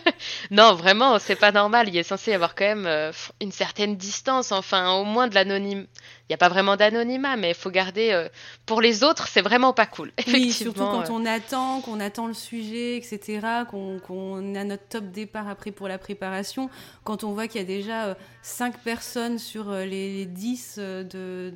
non, 0.50 0.74
vraiment, 0.74 1.18
c'est 1.18 1.36
pas 1.36 1.52
normal. 1.52 1.88
Il 1.88 1.96
est 1.96 2.02
censé 2.02 2.30
y 2.30 2.34
avoir 2.34 2.54
quand 2.54 2.64
même 2.64 2.86
euh, 2.86 3.12
une 3.40 3.52
certaine 3.52 3.96
distance, 3.96 4.52
enfin, 4.52 4.92
au 4.92 5.04
moins 5.04 5.17
de 5.26 5.34
l'anonyme. 5.34 5.86
Il 6.22 6.30
n'y 6.30 6.34
a 6.34 6.38
pas 6.38 6.48
vraiment 6.48 6.76
d'anonymat, 6.76 7.36
mais 7.36 7.50
il 7.50 7.54
faut 7.54 7.70
garder. 7.70 8.10
Euh, 8.12 8.28
pour 8.66 8.80
les 8.80 9.02
autres, 9.02 9.28
c'est 9.28 9.42
vraiment 9.42 9.72
pas 9.72 9.86
cool. 9.86 10.12
Oui, 10.28 10.52
surtout 10.52 10.80
quand 10.80 11.10
on 11.10 11.26
attend, 11.26 11.80
qu'on 11.80 12.00
attend 12.00 12.26
le 12.26 12.34
sujet, 12.34 12.96
etc., 12.96 13.40
qu'on 13.70 14.54
a 14.54 14.64
notre 14.64 14.86
top 14.88 15.04
départ 15.06 15.48
après 15.48 15.72
pour 15.72 15.88
la 15.88 15.98
préparation. 15.98 16.70
Quand 17.04 17.24
on 17.24 17.32
voit 17.32 17.48
qu'il 17.48 17.60
y 17.60 17.64
a 17.64 17.66
déjà 17.66 18.06
euh, 18.06 18.14
cinq 18.42 18.74
5 18.74 18.82
personnes 18.82 19.38
sur 19.38 19.72
les 19.72 20.26
10 20.26 20.78
de, 20.78 21.54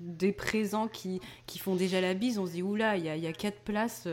des 0.00 0.32
présents 0.32 0.86
qui, 0.86 1.20
qui 1.46 1.58
font 1.58 1.74
déjà 1.74 2.00
la 2.00 2.14
bise, 2.14 2.38
on 2.38 2.46
se 2.46 2.52
dit, 2.52 2.62
oula, 2.62 2.96
il 2.96 3.04
y 3.04 3.08
a, 3.08 3.16
il 3.16 3.22
y 3.22 3.26
a 3.26 3.32
4 3.32 3.60
places, 3.60 4.06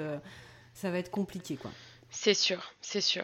ça 0.74 0.90
va 0.90 0.98
être 0.98 1.12
compliqué, 1.12 1.56
quoi. 1.56 1.72
C'est 2.10 2.34
sûr, 2.34 2.74
c'est 2.82 3.02
sûr. 3.02 3.24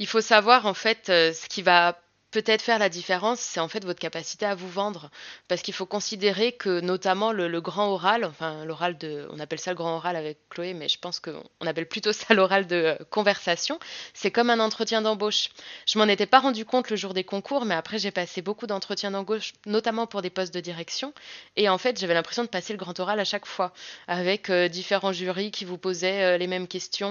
Il 0.00 0.08
faut 0.08 0.20
savoir 0.20 0.66
en 0.66 0.74
fait 0.74 1.06
ce 1.06 1.48
qui 1.48 1.62
va 1.62 2.00
peut-être 2.30 2.62
faire 2.62 2.78
la 2.78 2.88
différence, 2.88 3.40
c'est 3.40 3.60
en 3.60 3.68
fait 3.68 3.84
votre 3.84 3.98
capacité 3.98 4.46
à 4.46 4.54
vous 4.54 4.68
vendre. 4.68 5.10
Parce 5.48 5.62
qu'il 5.62 5.74
faut 5.74 5.86
considérer 5.86 6.52
que 6.52 6.80
notamment 6.80 7.32
le, 7.32 7.60
grand 7.60 7.88
oral, 7.92 8.24
enfin 8.24 8.64
l'oral 8.64 8.96
de, 8.98 9.26
on 9.30 9.38
appelle 9.40 9.58
ça 9.58 9.72
le 9.72 9.76
grand 9.76 9.96
oral 9.96 10.16
avec 10.16 10.38
Chloé, 10.48 10.74
mais 10.74 10.88
je 10.88 10.98
pense 10.98 11.20
qu'on 11.20 11.66
appelle 11.66 11.88
plutôt 11.88 12.12
ça 12.12 12.34
l'oral 12.34 12.66
de 12.66 12.76
euh, 12.76 12.96
conversation, 13.10 13.78
c'est 14.14 14.30
comme 14.30 14.50
un 14.50 14.60
entretien 14.60 15.02
d'embauche. 15.02 15.50
Je 15.86 15.98
m'en 15.98 16.06
étais 16.06 16.26
pas 16.26 16.38
rendu 16.38 16.64
compte 16.64 16.90
le 16.90 16.96
jour 16.96 17.14
des 17.14 17.24
concours, 17.24 17.64
mais 17.64 17.74
après 17.74 17.98
j'ai 17.98 18.10
passé 18.10 18.42
beaucoup 18.42 18.66
d'entretiens 18.66 19.10
d'embauche, 19.10 19.52
notamment 19.66 20.06
pour 20.06 20.22
des 20.22 20.30
postes 20.30 20.54
de 20.54 20.60
direction. 20.60 21.12
Et 21.56 21.68
en 21.68 21.78
fait, 21.78 21.98
j'avais 21.98 22.14
l'impression 22.14 22.44
de 22.44 22.48
passer 22.48 22.72
le 22.72 22.78
grand 22.78 22.98
oral 23.00 23.18
à 23.20 23.24
chaque 23.24 23.46
fois, 23.46 23.72
avec 24.06 24.50
euh, 24.50 24.68
différents 24.68 25.12
jurys 25.12 25.50
qui 25.50 25.64
vous 25.64 25.78
posaient 25.78 26.22
euh, 26.22 26.38
les 26.38 26.46
mêmes 26.46 26.68
questions 26.68 27.10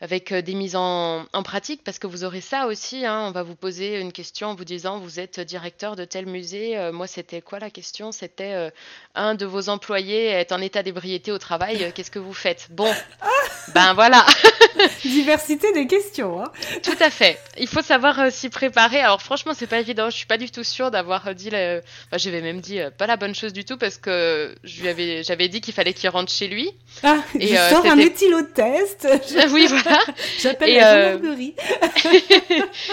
avec 0.00 0.32
des 0.32 0.54
mises 0.54 0.76
en, 0.76 1.26
pratique, 1.44 1.84
parce 1.84 1.98
que 1.98 2.06
vous 2.06 2.24
aurez 2.24 2.40
ça 2.40 2.66
aussi. 2.66 3.04
Hein. 3.04 3.26
on 3.28 3.32
va 3.32 3.42
vous 3.42 3.54
poser 3.54 3.99
une 4.00 4.12
question 4.12 4.48
en 4.48 4.54
vous 4.54 4.64
disant 4.64 4.98
vous 4.98 5.20
êtes 5.20 5.40
directeur 5.40 5.96
de 5.96 6.04
tel 6.04 6.26
musée. 6.26 6.76
Euh, 6.76 6.92
moi, 6.92 7.06
c'était 7.06 7.40
quoi 7.40 7.58
la 7.58 7.70
question? 7.70 8.12
C'était 8.12 8.54
euh, 8.54 8.70
un 9.14 9.34
de 9.34 9.46
vos 9.46 9.68
employés 9.68 10.26
est 10.26 10.52
en 10.52 10.60
état 10.60 10.82
d'ébriété 10.82 11.32
au 11.32 11.38
travail. 11.38 11.84
Euh, 11.84 11.90
qu'est-ce 11.94 12.10
que 12.10 12.18
vous 12.18 12.34
faites? 12.34 12.68
Bon, 12.70 12.92
ben 13.74 13.94
voilà. 13.94 14.24
Diversité 15.04 15.72
des 15.72 15.86
questions. 15.86 16.42
Hein. 16.42 16.50
Tout 16.82 16.96
à 17.00 17.10
fait. 17.10 17.38
Il 17.58 17.68
faut 17.68 17.82
savoir 17.82 18.32
s'y 18.32 18.48
préparer. 18.48 19.00
Alors 19.00 19.22
franchement, 19.22 19.52
c'est 19.54 19.66
pas 19.66 19.80
évident. 19.80 20.10
Je 20.10 20.16
suis 20.16 20.26
pas 20.26 20.38
du 20.38 20.50
tout 20.50 20.64
sûre 20.64 20.90
d'avoir 20.90 21.34
dit. 21.34 21.50
La... 21.50 21.76
Enfin, 22.06 22.16
j'avais 22.16 22.40
même 22.40 22.60
dit 22.60 22.80
pas 22.98 23.06
la 23.06 23.16
bonne 23.16 23.34
chose 23.34 23.52
du 23.52 23.64
tout 23.64 23.76
parce 23.76 23.98
que 23.98 24.54
je 24.64 24.80
lui 24.80 24.88
avais, 24.88 25.22
j'avais 25.22 25.48
dit 25.48 25.60
qu'il 25.60 25.74
fallait 25.74 25.92
qu'il 25.92 26.08
rentre 26.08 26.32
chez 26.32 26.48
lui. 26.48 26.70
Ah, 27.02 27.18
et, 27.38 27.48
je 27.48 27.56
sors 27.70 27.86
un 27.86 27.98
éthylotest. 27.98 29.08
oui, 29.52 29.66
voilà. 29.68 29.98
J'appelle 30.38 30.74
la 30.74 31.12
gendarmerie. 31.12 31.54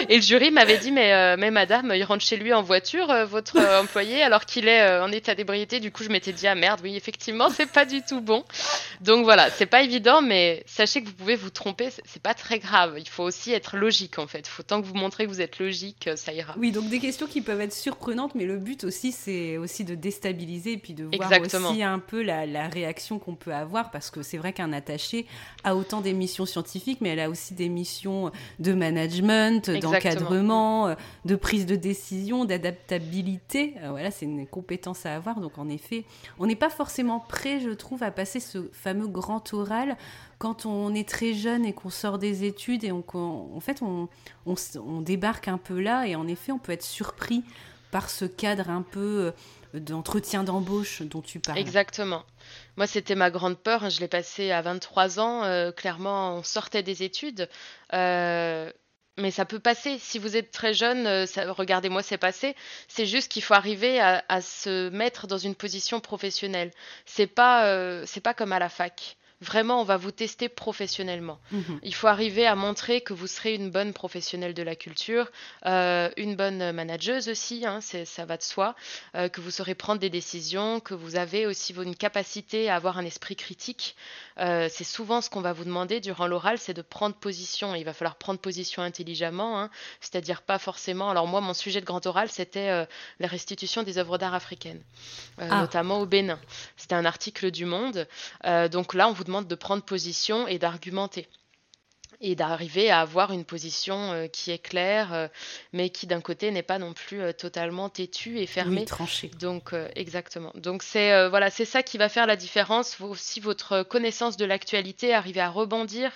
et 0.10 0.16
le 0.16 0.22
jury 0.22 0.52
m'avait 0.52 0.78
dit 0.78 0.92
mais 0.98 1.14
euh, 1.14 1.36
mais 1.38 1.52
madame, 1.52 1.94
il 1.96 2.04
rentre 2.04 2.24
chez 2.24 2.38
lui 2.38 2.54
en 2.54 2.64
voiture, 2.64 3.12
euh, 3.12 3.26
votre 3.26 3.58
euh, 3.58 3.82
employé, 3.82 4.24
alors 4.24 4.46
qu'il 4.46 4.68
est 4.68 5.00
en 5.00 5.12
état 5.12 5.36
d'ébriété. 5.36 5.80
Du 5.80 5.92
coup, 5.92 6.04
je 6.04 6.10
m'étais 6.10 6.34
dit, 6.34 6.48
ah 6.48 6.56
merde, 6.56 6.80
oui, 6.84 6.96
effectivement, 6.96 7.50
c'est 7.50 7.72
pas 7.72 7.86
du 7.86 8.02
tout 8.02 8.20
bon. 8.20 8.44
Donc 9.02 9.24
voilà, 9.24 9.52
c'est 9.52 9.68
pas 9.68 9.84
évident, 9.84 10.24
mais 10.24 10.64
sachez 10.66 11.02
que 11.04 11.08
vous 11.08 11.14
pouvez 11.14 11.36
vous 11.36 11.52
tromper, 11.52 11.90
c'est 12.06 12.22
pas 12.22 12.34
très 12.34 12.58
grave. 12.58 12.96
Il 12.98 13.08
faut 13.08 13.24
aussi 13.24 13.52
être 13.52 13.78
logique, 13.78 14.18
en 14.18 14.26
fait. 14.26 14.40
Il 14.40 14.50
faut 14.50 14.64
tant 14.64 14.82
que 14.82 14.88
vous 14.88 14.96
montrez 14.96 15.26
que 15.26 15.30
vous 15.30 15.42
êtes 15.42 15.60
logique, 15.60 16.10
ça 16.16 16.34
ira. 16.34 16.56
Oui, 16.58 16.72
donc 16.72 16.90
des 16.90 17.00
questions 17.00 17.28
qui 17.28 17.42
peuvent 17.42 17.62
être 17.62 17.74
surprenantes, 17.74 18.34
mais 18.34 18.46
le 18.46 18.58
but 18.58 18.84
aussi, 18.84 19.12
c'est 19.12 19.58
aussi 19.58 19.84
de 19.84 19.94
déstabiliser 19.94 20.74
et 20.74 20.78
puis 20.78 20.94
de 20.94 21.04
voir 21.16 21.32
aussi 21.42 21.84
un 21.84 22.00
peu 22.00 22.24
la, 22.24 22.48
la 22.48 22.68
réaction 22.68 23.20
qu'on 23.20 23.36
peut 23.36 23.54
avoir, 23.54 23.92
parce 23.92 24.10
que 24.10 24.24
c'est 24.24 24.38
vrai 24.38 24.52
qu'un 24.52 24.74
attaché 24.74 25.28
a 25.64 25.76
autant 25.76 26.02
des 26.02 26.14
missions 26.14 26.48
scientifiques, 26.48 27.02
mais 27.02 27.10
elle 27.10 27.20
a 27.20 27.30
aussi 27.30 27.54
des 27.54 27.70
missions 27.70 28.32
de 28.60 28.74
management, 28.74 29.70
d'encadrement, 29.70 30.87
de 31.26 31.36
prise 31.36 31.66
de 31.66 31.76
décision, 31.76 32.46
d'adaptabilité. 32.46 33.76
Euh, 33.82 33.90
voilà, 33.90 34.12
c'est 34.12 34.26
une 34.26 34.48
compétence 34.48 35.06
à 35.06 35.16
avoir. 35.16 35.40
Donc 35.40 35.58
en 35.58 35.70
effet, 35.70 36.06
on 36.40 36.46
n'est 36.46 36.56
pas 36.56 36.70
forcément 36.70 37.20
prêt, 37.20 37.60
je 37.60 37.70
trouve, 37.70 38.04
à 38.04 38.12
passer 38.12 38.40
ce 38.40 38.70
fameux 38.72 39.08
grand 39.08 39.54
oral 39.54 39.98
quand 40.40 40.66
on 40.66 40.94
est 40.94 41.08
très 41.08 41.34
jeune 41.34 41.66
et 41.66 41.74
qu'on 41.74 41.90
sort 41.90 42.20
des 42.20 42.44
études 42.44 42.84
et 42.84 42.92
en 42.92 43.60
fait 43.60 43.82
on, 43.82 44.08
débarque 45.02 45.48
un 45.48 45.58
peu 45.58 45.80
là 45.80 46.08
et 46.08 46.16
en 46.16 46.28
effet 46.28 46.52
on 46.52 46.60
peut 46.60 46.72
être 46.74 46.84
surpris 46.84 47.44
par 47.92 48.10
ce 48.10 48.26
cadre 48.26 48.70
un 48.70 48.82
peu 48.82 49.32
euh, 49.74 49.80
d'entretien 49.80 50.44
d'embauche 50.44 51.02
dont 51.02 51.22
tu 51.22 51.40
parles. 51.40 51.58
Exactement. 51.58 52.24
Moi, 52.76 52.88
c'était 52.88 53.16
ma 53.16 53.32
grande 53.32 53.58
peur. 53.58 53.84
Hein. 53.84 53.90
Je 53.90 54.00
l'ai 54.00 54.08
passé 54.08 54.52
à 54.52 54.62
23 54.62 55.20
ans. 55.20 55.44
Euh, 55.44 55.72
clairement, 55.72 56.36
on 56.36 56.44
sortait 56.44 56.84
des 56.84 57.04
études. 57.04 57.50
Euh, 57.94 58.72
mais 59.18 59.32
ça 59.32 59.46
peut 59.46 59.60
passer. 59.60 59.98
Si 60.00 60.20
vous 60.20 60.38
êtes 60.38 60.52
très 60.52 60.74
jeune, 60.74 61.08
euh, 61.08 61.26
regardez-moi, 61.50 62.04
c'est 62.04 62.18
passé. 62.18 62.56
C'est 62.88 63.06
juste 63.06 63.32
qu'il 63.32 63.44
faut 63.44 63.56
arriver 63.56 64.00
à, 64.00 64.42
se 64.42 64.90
mettre 64.90 65.28
dans 65.28 65.38
une 65.38 65.56
position 65.56 66.00
professionnelle. 66.00 66.72
C'est 67.06 67.28
pas, 67.28 67.66
euh, 67.66 68.04
c'est 68.06 68.22
pas 68.22 68.34
comme 68.34 68.54
à 68.54 68.60
la 68.60 68.70
fac. 68.70 69.18
Vraiment, 69.40 69.82
on 69.82 69.84
va 69.84 69.98
vous 69.98 70.10
tester 70.10 70.50
professionnellement. 70.50 71.40
Mhm. 71.52 71.80
Il 71.84 71.94
faut 71.94 72.08
arriver 72.08 72.48
à 72.48 72.56
montrer 72.56 73.02
que 73.02 73.14
vous 73.14 73.28
serez 73.28 73.54
une 73.54 73.70
bonne 73.70 73.94
professionnelle 73.94 74.56
de 74.56 74.64
la 74.64 74.76
culture, 74.76 75.30
euh, 75.68 76.10
une 76.18 76.36
bonne 76.36 76.72
manageuse 76.72 77.30
aussi, 77.30 77.64
hein, 77.64 77.80
ça 77.82 78.26
va 78.26 78.38
de 78.38 78.42
soi, 78.42 78.76
euh, 79.14 79.30
que 79.30 79.40
vous 79.40 79.52
saurez 79.52 79.76
prendre 79.76 80.00
des 80.00 80.10
décisions, 80.10 80.80
que 80.80 80.96
vous 80.96 81.18
avez 81.18 81.46
aussi 81.46 81.72
une 81.74 81.96
capacité 81.96 82.68
à 82.68 82.76
avoir 82.76 82.98
un 82.98 83.06
esprit 83.06 83.36
critique. 83.36 83.96
Euh, 84.40 84.70
c'est 84.72 84.84
souvent 84.84 85.22
ce 85.22 85.30
qu'on 85.30 85.42
va 85.42 85.54
vous 85.54 85.66
demander 85.66 86.00
durant 86.00 86.26
l'oral, 86.26 86.58
c'est 86.58 86.74
de 86.74 86.82
prendre 86.82 87.16
position. 87.16 87.76
il 87.76 87.84
va 87.84 87.94
falloir 87.94 88.16
prendre 88.16 88.40
position 88.40 88.82
intelligemment, 88.82 89.62
hein, 89.62 89.70
c'est-à-dire 90.02 90.42
pas 90.42 90.58
forcément. 90.58 91.12
Alors 91.12 91.28
moi, 91.28 91.42
mon 91.42 91.54
sujet 91.54 91.80
de 91.80 91.86
grand 91.86 92.04
oral, 92.08 92.30
c'était 92.30 92.88
la 93.20 93.28
restitution 93.28 93.84
des 93.84 94.00
œuvres 94.00 94.18
d'art 94.18 94.34
africaines, 94.34 94.82
ah. 95.38 95.62
notamment 95.62 96.00
au 96.00 96.08
Bénin. 96.08 96.40
C'était 96.88 96.96
un 96.96 97.06
article 97.06 97.52
du 97.52 97.66
Monde. 97.66 98.08
donc 98.72 98.94
là, 98.94 99.10
on 99.10 99.12
vous 99.12 99.26
demande 99.26 99.46
de 99.46 99.56
prendre 99.56 99.84
position 99.84 100.48
et 100.48 100.58
d'argumenter 100.58 101.28
et 102.22 102.36
d'arriver 102.36 102.90
à 102.90 103.02
avoir 103.02 103.32
une 103.32 103.46
position 103.46 104.12
euh, 104.12 104.28
qui 104.28 104.52
est 104.52 104.58
claire, 104.58 105.14
euh, 105.14 105.28
mais 105.74 105.90
qui 105.90 106.08
d'un 106.08 106.22
côté 106.22 106.52
n'est 106.52 106.64
pas 106.64 106.80
non 106.80 106.94
plus 106.94 107.22
euh, 107.22 107.32
totalement 107.32 107.90
têtue 107.90 108.40
et 108.40 108.48
fermée. 108.48 108.86
tranchée. 108.86 109.30
Donc 109.40 109.74
exactement. 109.96 110.52
Donc 110.56 110.84
c'est 110.84 111.28
voilà, 111.30 111.50
c'est 111.50 111.66
ça 111.66 111.84
qui 111.84 111.98
va 111.98 112.10
faire 112.10 112.26
la 112.26 112.36
différence. 112.36 112.98
Si 113.16 113.40
votre 113.40 113.84
connaissance 113.84 114.38
de 114.38 114.46
l'actualité, 114.46 115.14
arriver 115.14 115.42
à 115.42 115.50
rebondir, 115.50 116.12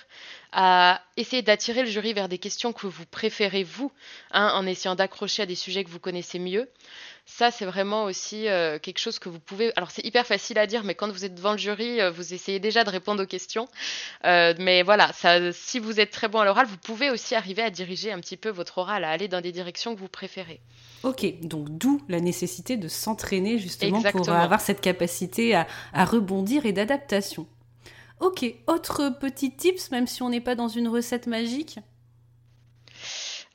à 0.52 1.00
essayer 1.16 1.42
d'attirer 1.42 1.82
le 1.82 1.88
jury 1.88 2.12
vers 2.12 2.28
des 2.28 2.38
questions 2.38 2.72
que 2.72 2.86
vous 2.86 3.06
préférez 3.06 3.64
vous, 3.64 3.92
hein, 4.32 4.52
en 4.54 4.66
essayant 4.66 4.94
d'accrocher 4.94 5.42
à 5.42 5.46
des 5.46 5.54
sujets 5.54 5.84
que 5.84 5.90
vous 5.90 6.00
connaissez 6.00 6.38
mieux. 6.38 6.68
Ça, 7.24 7.50
c'est 7.50 7.64
vraiment 7.64 8.04
aussi 8.04 8.48
euh, 8.48 8.78
quelque 8.78 8.98
chose 8.98 9.18
que 9.18 9.28
vous 9.28 9.38
pouvez. 9.38 9.72
Alors, 9.76 9.90
c'est 9.90 10.04
hyper 10.04 10.26
facile 10.26 10.58
à 10.58 10.66
dire, 10.66 10.82
mais 10.84 10.94
quand 10.94 11.10
vous 11.10 11.24
êtes 11.24 11.34
devant 11.34 11.52
le 11.52 11.58
jury, 11.58 12.00
euh, 12.00 12.10
vous 12.10 12.34
essayez 12.34 12.58
déjà 12.58 12.82
de 12.84 12.90
répondre 12.90 13.22
aux 13.22 13.26
questions. 13.26 13.68
Euh, 14.24 14.54
mais 14.58 14.82
voilà, 14.82 15.12
ça, 15.12 15.52
si 15.52 15.78
vous 15.78 16.00
êtes 16.00 16.10
très 16.10 16.28
bon 16.28 16.40
à 16.40 16.44
l'oral, 16.44 16.66
vous 16.66 16.76
pouvez 16.76 17.10
aussi 17.10 17.34
arriver 17.34 17.62
à 17.62 17.70
diriger 17.70 18.12
un 18.12 18.18
petit 18.18 18.36
peu 18.36 18.48
votre 18.48 18.78
oral, 18.78 19.04
à 19.04 19.10
aller 19.10 19.28
dans 19.28 19.40
des 19.40 19.52
directions 19.52 19.94
que 19.94 20.00
vous 20.00 20.08
préférez. 20.08 20.60
Ok, 21.04 21.24
donc 21.42 21.68
d'où 21.70 22.02
la 22.08 22.20
nécessité 22.20 22.76
de 22.76 22.88
s'entraîner 22.88 23.58
justement 23.58 24.02
pour 24.02 24.28
avoir 24.28 24.60
cette 24.60 24.80
capacité 24.80 25.54
à, 25.54 25.66
à 25.92 26.04
rebondir 26.04 26.66
et 26.66 26.72
d'adaptation. 26.72 27.46
Ok, 28.20 28.44
autre 28.66 29.12
petit 29.20 29.50
tips, 29.50 29.90
même 29.90 30.06
si 30.06 30.22
on 30.22 30.28
n'est 30.28 30.40
pas 30.40 30.54
dans 30.54 30.68
une 30.68 30.88
recette 30.88 31.26
magique? 31.26 31.78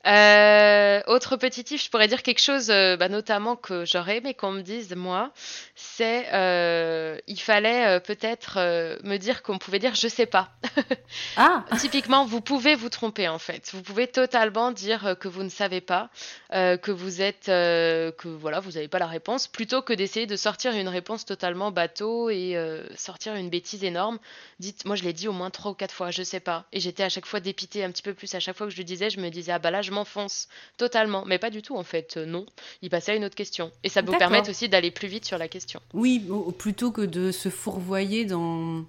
Euh, 0.06 1.00
autre 1.06 1.36
petit 1.36 1.64
tip, 1.64 1.80
je 1.80 1.90
pourrais 1.90 2.08
dire 2.08 2.22
quelque 2.22 2.40
chose, 2.40 2.70
euh, 2.70 2.96
bah, 2.96 3.08
notamment 3.08 3.56
que 3.56 3.84
j'aurais 3.84 4.18
aimé 4.18 4.32
qu'on 4.32 4.52
me 4.52 4.62
dise, 4.62 4.94
moi, 4.94 5.32
c'est 5.74 6.26
euh, 6.32 7.18
il 7.26 7.40
fallait 7.40 7.86
euh, 7.86 8.00
peut-être 8.00 8.58
me 9.02 9.16
dire 9.16 9.42
qu'on 9.42 9.58
pouvait 9.58 9.78
dire 9.78 9.94
je 9.94 10.08
sais 10.08 10.26
pas. 10.26 10.50
ah 11.36 11.64
Typiquement, 11.78 12.24
vous 12.24 12.40
pouvez 12.40 12.74
vous 12.74 12.88
tromper 12.88 13.28
en 13.28 13.38
fait. 13.38 13.70
Vous 13.72 13.82
pouvez 13.82 14.06
totalement 14.06 14.70
dire 14.70 15.16
que 15.18 15.28
vous 15.28 15.42
ne 15.42 15.48
savez 15.48 15.80
pas, 15.80 16.10
que 16.50 16.90
vous 16.90 17.20
êtes, 17.20 17.46
que 17.46 18.28
voilà, 18.28 18.60
vous 18.60 18.72
n'avez 18.72 18.88
pas 18.88 18.98
la 18.98 19.06
réponse, 19.06 19.48
plutôt 19.48 19.82
que 19.82 19.92
d'essayer 19.92 20.26
de 20.26 20.36
sortir 20.36 20.72
une 20.72 20.88
réponse 20.88 21.24
totalement 21.24 21.70
bateau 21.70 22.30
et 22.30 22.56
sortir 22.96 23.34
une 23.34 23.50
bêtise 23.50 23.84
énorme. 23.84 24.18
Dites, 24.60 24.84
moi 24.84 24.96
je 24.96 25.04
l'ai 25.04 25.12
dit 25.12 25.28
au 25.28 25.32
moins 25.32 25.50
trois 25.50 25.72
ou 25.72 25.74
quatre 25.74 25.94
fois, 25.94 26.10
je 26.10 26.22
sais 26.22 26.40
pas. 26.40 26.64
Et 26.72 26.80
j'étais 26.80 27.02
à 27.02 27.08
chaque 27.08 27.26
fois 27.26 27.40
dépitée 27.40 27.84
un 27.84 27.90
petit 27.90 28.02
peu 28.02 28.14
plus. 28.14 28.34
À 28.34 28.40
chaque 28.40 28.56
fois 28.56 28.66
que 28.66 28.72
je 28.72 28.78
le 28.78 28.84
disais, 28.84 29.10
je 29.10 29.20
me 29.20 29.28
disais 29.28 29.52
ah 29.52 29.58
bah 29.58 29.70
là 29.70 29.82
je 29.88 29.92
m'enfonce 29.92 30.48
totalement. 30.76 31.24
Mais 31.26 31.38
pas 31.38 31.50
du 31.50 31.62
tout, 31.62 31.76
en 31.76 31.82
fait, 31.82 32.16
euh, 32.16 32.26
non. 32.26 32.46
Il 32.82 32.90
passait 32.90 33.12
à 33.12 33.14
une 33.16 33.24
autre 33.24 33.34
question. 33.34 33.72
Et 33.82 33.88
ça 33.88 34.02
peut 34.02 34.12
vous 34.12 34.18
permettre 34.18 34.50
aussi 34.50 34.68
d'aller 34.68 34.90
plus 34.90 35.08
vite 35.08 35.24
sur 35.24 35.38
la 35.38 35.48
question. 35.48 35.80
Oui, 35.94 36.22
plutôt 36.58 36.92
que 36.92 37.02
de 37.02 37.32
se 37.32 37.48
fourvoyer 37.48 38.24
dans 38.24 38.84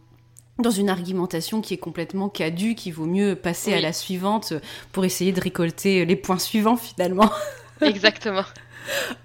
dans 0.60 0.72
une 0.72 0.90
argumentation 0.90 1.62
qui 1.62 1.74
est 1.74 1.78
complètement 1.78 2.28
caduque, 2.28 2.86
il 2.86 2.92
vaut 2.92 3.06
mieux 3.06 3.36
passer 3.36 3.74
à 3.74 3.80
la 3.80 3.94
suivante 3.94 4.54
pour 4.92 5.06
essayer 5.06 5.32
de 5.32 5.40
récolter 5.40 6.04
les 6.04 6.18
points 6.18 6.38
suivants 6.38 6.76
finalement. 6.76 7.32
Exactement. 7.82 8.44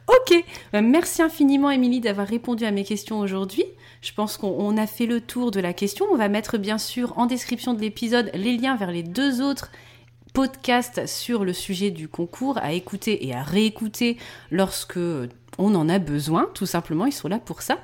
ok, 0.07 0.45
bah, 0.73 0.81
merci 0.81 1.23
infiniment 1.23 1.73
Émilie 1.73 2.01
d'avoir 2.01 2.29
répondu 2.29 2.65
à 2.65 2.71
mes 2.71 2.85
questions 2.85 3.19
aujourd'hui. 3.19 3.65
Je 4.01 4.13
pense 4.13 4.37
qu'on 4.37 4.77
a 4.77 4.87
fait 4.87 5.07
le 5.07 5.21
tour 5.21 5.51
de 5.51 5.59
la 5.59 5.73
question. 5.73 6.07
On 6.13 6.17
va 6.17 6.29
mettre 6.29 6.57
bien 6.57 6.79
sûr 6.79 7.19
en 7.19 7.27
description 7.27 7.75
de 7.75 7.81
l'épisode 7.81 8.31
les 8.35 8.57
liens 8.57 8.77
vers 8.77 8.93
les 8.93 9.03
deux 9.03 9.43
autres 9.43 9.73
podcasts 10.35 11.07
sur 11.07 11.45
le 11.45 11.53
sujet 11.53 11.93
du 11.93 12.09
concours 12.09 12.59
à 12.59 12.73
écouter 12.73 13.25
et 13.27 13.33
à 13.33 13.45
réécouter 13.45 14.19
lorsque 14.51 14.99
on 15.59 15.75
en 15.75 15.89
a 15.89 15.99
besoin, 15.99 16.49
tout 16.55 16.67
simplement, 16.67 17.07
ils 17.07 17.13
sont 17.13 17.29
là 17.29 17.39
pour 17.39 17.63
ça. 17.63 17.79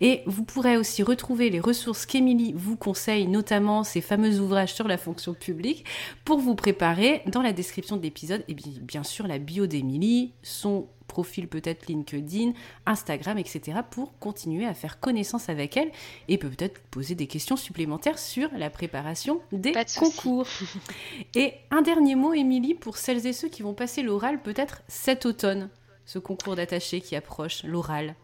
Et 0.00 0.22
vous 0.26 0.44
pourrez 0.44 0.76
aussi 0.76 1.02
retrouver 1.02 1.50
les 1.50 1.60
ressources 1.60 2.06
qu'Émilie 2.06 2.52
vous 2.56 2.76
conseille, 2.76 3.26
notamment 3.26 3.84
ces 3.84 4.00
fameux 4.00 4.40
ouvrages 4.40 4.74
sur 4.74 4.88
la 4.88 4.98
fonction 4.98 5.34
publique, 5.34 5.84
pour 6.24 6.38
vous 6.38 6.54
préparer 6.54 7.22
dans 7.26 7.42
la 7.42 7.52
description 7.52 7.96
de 7.96 8.02
l'épisode, 8.02 8.44
et 8.48 8.54
bien, 8.54 8.72
bien 8.82 9.02
sûr 9.02 9.26
la 9.26 9.38
bio 9.38 9.66
d'Émilie, 9.66 10.32
son 10.42 10.86
profil 11.06 11.48
peut-être 11.48 11.86
LinkedIn, 11.86 12.52
Instagram, 12.84 13.38
etc. 13.38 13.78
pour 13.90 14.18
continuer 14.18 14.66
à 14.66 14.74
faire 14.74 15.00
connaissance 15.00 15.48
avec 15.48 15.76
elle 15.76 15.90
et 16.28 16.36
peut-être 16.36 16.80
poser 16.90 17.14
des 17.14 17.26
questions 17.26 17.56
supplémentaires 17.56 18.18
sur 18.18 18.50
la 18.56 18.70
préparation 18.70 19.40
des 19.52 19.72
concours. 19.98 20.46
et 21.34 21.54
un 21.70 21.82
dernier 21.82 22.16
mot, 22.16 22.34
Émilie, 22.34 22.74
pour 22.74 22.96
celles 22.96 23.26
et 23.26 23.32
ceux 23.32 23.48
qui 23.48 23.62
vont 23.62 23.74
passer 23.74 24.02
l'oral 24.02 24.42
peut-être 24.42 24.82
cet 24.88 25.26
automne 25.26 25.70
ce 26.06 26.20
concours 26.20 26.56
d'attaché 26.56 27.00
qui 27.00 27.16
approche, 27.16 27.64
l'oral 27.64 28.14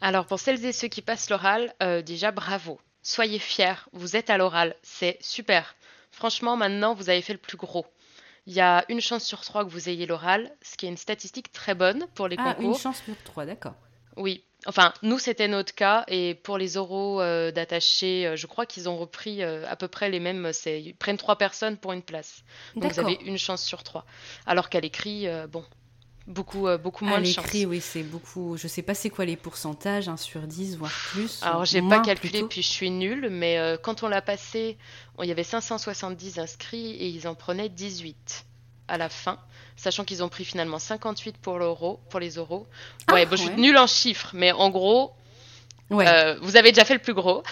Alors 0.00 0.26
pour 0.26 0.40
celles 0.40 0.64
et 0.66 0.72
ceux 0.72 0.88
qui 0.88 1.00
passent 1.00 1.30
l'oral, 1.30 1.72
euh, 1.82 2.02
déjà 2.02 2.32
bravo. 2.32 2.80
Soyez 3.02 3.38
fiers, 3.38 3.88
vous 3.92 4.16
êtes 4.16 4.28
à 4.28 4.36
l'oral, 4.36 4.74
c'est 4.82 5.16
super. 5.20 5.74
Franchement, 6.10 6.56
maintenant, 6.56 6.94
vous 6.94 7.08
avez 7.08 7.22
fait 7.22 7.32
le 7.32 7.38
plus 7.38 7.56
gros. 7.56 7.86
Il 8.46 8.52
y 8.52 8.60
a 8.60 8.84
une 8.88 9.00
chance 9.00 9.24
sur 9.24 9.40
trois 9.40 9.64
que 9.64 9.70
vous 9.70 9.88
ayez 9.88 10.04
l'oral, 10.04 10.52
ce 10.62 10.76
qui 10.76 10.86
est 10.86 10.88
une 10.88 10.96
statistique 10.96 11.52
très 11.52 11.74
bonne 11.74 12.06
pour 12.14 12.26
les 12.26 12.36
ah, 12.38 12.54
concours. 12.54 12.72
Une 12.72 12.78
chance 12.78 13.00
sur 13.02 13.16
trois, 13.22 13.46
d'accord. 13.46 13.74
Oui. 14.16 14.44
Enfin, 14.66 14.92
nous, 15.02 15.18
c'était 15.18 15.48
notre 15.48 15.74
cas. 15.74 16.04
Et 16.08 16.34
pour 16.34 16.58
les 16.58 16.76
oraux 16.76 17.20
euh, 17.20 17.50
d'attaché, 17.50 18.26
euh, 18.26 18.36
je 18.36 18.46
crois 18.46 18.66
qu'ils 18.66 18.88
ont 18.88 18.96
repris 18.96 19.42
à 19.42 19.76
peu 19.76 19.88
près 19.88 20.10
les 20.10 20.20
mêmes. 20.20 20.50
Ils 20.66 20.94
prennent 20.94 21.16
trois 21.16 21.38
personnes 21.38 21.76
pour 21.76 21.92
une 21.92 22.02
place. 22.02 22.42
Donc 22.74 22.92
vous 22.92 23.00
avez 23.00 23.18
une 23.24 23.38
chance 23.38 23.62
sur 23.62 23.84
trois. 23.84 24.04
Alors 24.44 24.68
qu'à 24.68 24.80
l'écrit, 24.80 25.26
bon, 25.48 25.64
Beaucoup, 26.26 26.68
euh, 26.68 26.78
beaucoup 26.78 27.04
moins 27.04 27.20
de 27.20 27.26
chance. 27.26 27.46
oui, 27.66 27.80
c'est 27.80 28.02
beaucoup. 28.02 28.56
Je 28.56 28.68
sais 28.68 28.82
pas 28.82 28.94
c'est 28.94 29.10
quoi 29.10 29.24
les 29.24 29.36
pourcentages, 29.36 30.08
1 30.08 30.16
sur 30.16 30.42
10, 30.42 30.76
voire 30.76 30.92
plus. 31.10 31.42
Alors, 31.42 31.64
j'ai 31.64 31.82
pas 31.82 32.00
calculé, 32.00 32.44
puis 32.44 32.62
je 32.62 32.68
suis 32.68 32.90
nulle, 32.90 33.28
mais 33.30 33.58
euh, 33.58 33.76
quand 33.76 34.02
on 34.02 34.08
l'a 34.08 34.22
passé, 34.22 34.78
il 35.20 35.26
y 35.26 35.32
avait 35.32 35.42
570 35.42 36.38
inscrits 36.38 36.92
et 36.92 37.08
ils 37.08 37.26
en 37.26 37.34
prenaient 37.34 37.68
18 37.68 38.44
à 38.88 38.98
la 38.98 39.08
fin, 39.08 39.38
sachant 39.76 40.04
qu'ils 40.04 40.22
ont 40.22 40.28
pris 40.28 40.44
finalement 40.44 40.78
58 40.78 41.38
pour 41.38 41.58
l'euro, 41.58 42.00
pour 42.10 42.20
les 42.20 42.36
euros. 42.36 42.66
Ah, 43.08 43.14
ouais, 43.14 43.26
je 43.30 43.36
suis 43.36 43.50
nulle 43.50 43.78
en 43.78 43.86
chiffres, 43.86 44.30
mais 44.34 44.52
en 44.52 44.70
gros, 44.70 45.12
euh, 46.00 46.36
vous 46.40 46.56
avez 46.56 46.70
déjà 46.70 46.84
fait 46.84 46.94
le 46.94 47.00
plus 47.00 47.14
gros. 47.14 47.42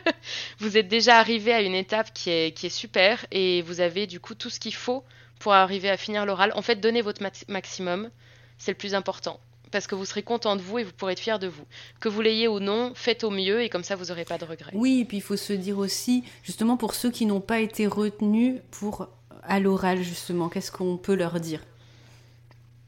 vous 0.58 0.76
êtes 0.76 0.88
déjà 0.88 1.18
arrivé 1.18 1.52
à 1.52 1.60
une 1.60 1.74
étape 1.74 2.12
qui 2.12 2.30
est, 2.30 2.56
qui 2.56 2.66
est 2.66 2.70
super 2.70 3.24
et 3.30 3.62
vous 3.62 3.80
avez 3.80 4.06
du 4.06 4.20
coup 4.20 4.34
tout 4.34 4.50
ce 4.50 4.60
qu'il 4.60 4.74
faut 4.74 5.04
pour 5.40 5.52
arriver 5.52 5.90
à 5.90 5.96
finir 5.96 6.24
l'oral. 6.24 6.52
En 6.54 6.62
fait, 6.62 6.76
donnez 6.76 7.02
votre 7.02 7.20
maximum, 7.48 8.10
c'est 8.58 8.70
le 8.70 8.76
plus 8.76 8.94
important. 8.94 9.40
Parce 9.72 9.86
que 9.86 9.94
vous 9.94 10.04
serez 10.04 10.22
content 10.22 10.56
de 10.56 10.62
vous 10.62 10.78
et 10.78 10.84
vous 10.84 10.92
pourrez 10.92 11.12
être 11.12 11.20
fier 11.20 11.38
de 11.38 11.46
vous. 11.46 11.64
Que 12.00 12.08
vous 12.08 12.20
l'ayez 12.20 12.46
ou 12.46 12.60
non, 12.60 12.92
faites 12.94 13.24
au 13.24 13.30
mieux 13.30 13.62
et 13.62 13.68
comme 13.68 13.84
ça, 13.84 13.96
vous 13.96 14.06
n'aurez 14.06 14.24
pas 14.24 14.36
de 14.36 14.44
regrets. 14.44 14.72
Oui, 14.74 15.00
et 15.00 15.04
puis 15.04 15.16
il 15.16 15.22
faut 15.22 15.36
se 15.36 15.52
dire 15.52 15.78
aussi, 15.78 16.24
justement, 16.42 16.76
pour 16.76 16.94
ceux 16.94 17.10
qui 17.10 17.24
n'ont 17.26 17.40
pas 17.40 17.60
été 17.60 17.86
retenus 17.86 18.60
pour 18.70 19.08
à 19.42 19.58
l'oral, 19.58 20.02
justement, 20.02 20.48
qu'est-ce 20.48 20.70
qu'on 20.70 20.96
peut 20.96 21.14
leur 21.14 21.40
dire? 21.40 21.60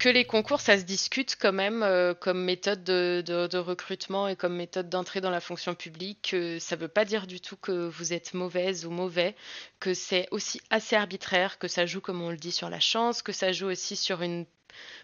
Que 0.03 0.09
les 0.09 0.25
concours, 0.25 0.61
ça 0.61 0.77
se 0.77 0.83
discute 0.83 1.37
quand 1.41 1.53
même 1.53 1.85
euh, 1.85 2.13
comme 2.13 2.43
méthode 2.43 2.83
de, 2.83 3.57
recrutement 3.57 4.27
et 4.27 4.35
comme 4.35 4.57
méthode 4.57 4.89
d'entrée 4.89 5.21
dans 5.21 5.31
la 5.31 5.39
fonction 5.39 5.77
publique. 5.77 6.35
ça 6.59 6.75
ne 6.75 6.81
veut 6.81 6.89
pas 6.89 7.05
dire 7.05 7.29
du 7.29 7.41
tout 7.41 7.57
que 7.57 7.87
vous 7.87 8.13
êtes 8.13 8.35
mauvaise 8.35 8.85
ou 8.85 8.91
mauvais, 8.91 9.37
que 9.79 9.95
c'est 9.95 10.27
aussi 10.33 10.61
assez 10.71 10.97
arbitraire, 10.97 11.57
que 11.61 11.69
ça 11.69 11.87
joue, 11.87 12.01
comme 12.01 12.21
on 12.21 12.31
le 12.31 12.37
dit, 12.37 12.51
sur 12.51 12.69
la 12.69 12.81
chance, 12.81 13.23
que 13.23 13.31
ça 13.31 13.53
joue 13.53 13.69
aussi 13.69 13.95
sur 13.95 14.23
une 14.23 14.45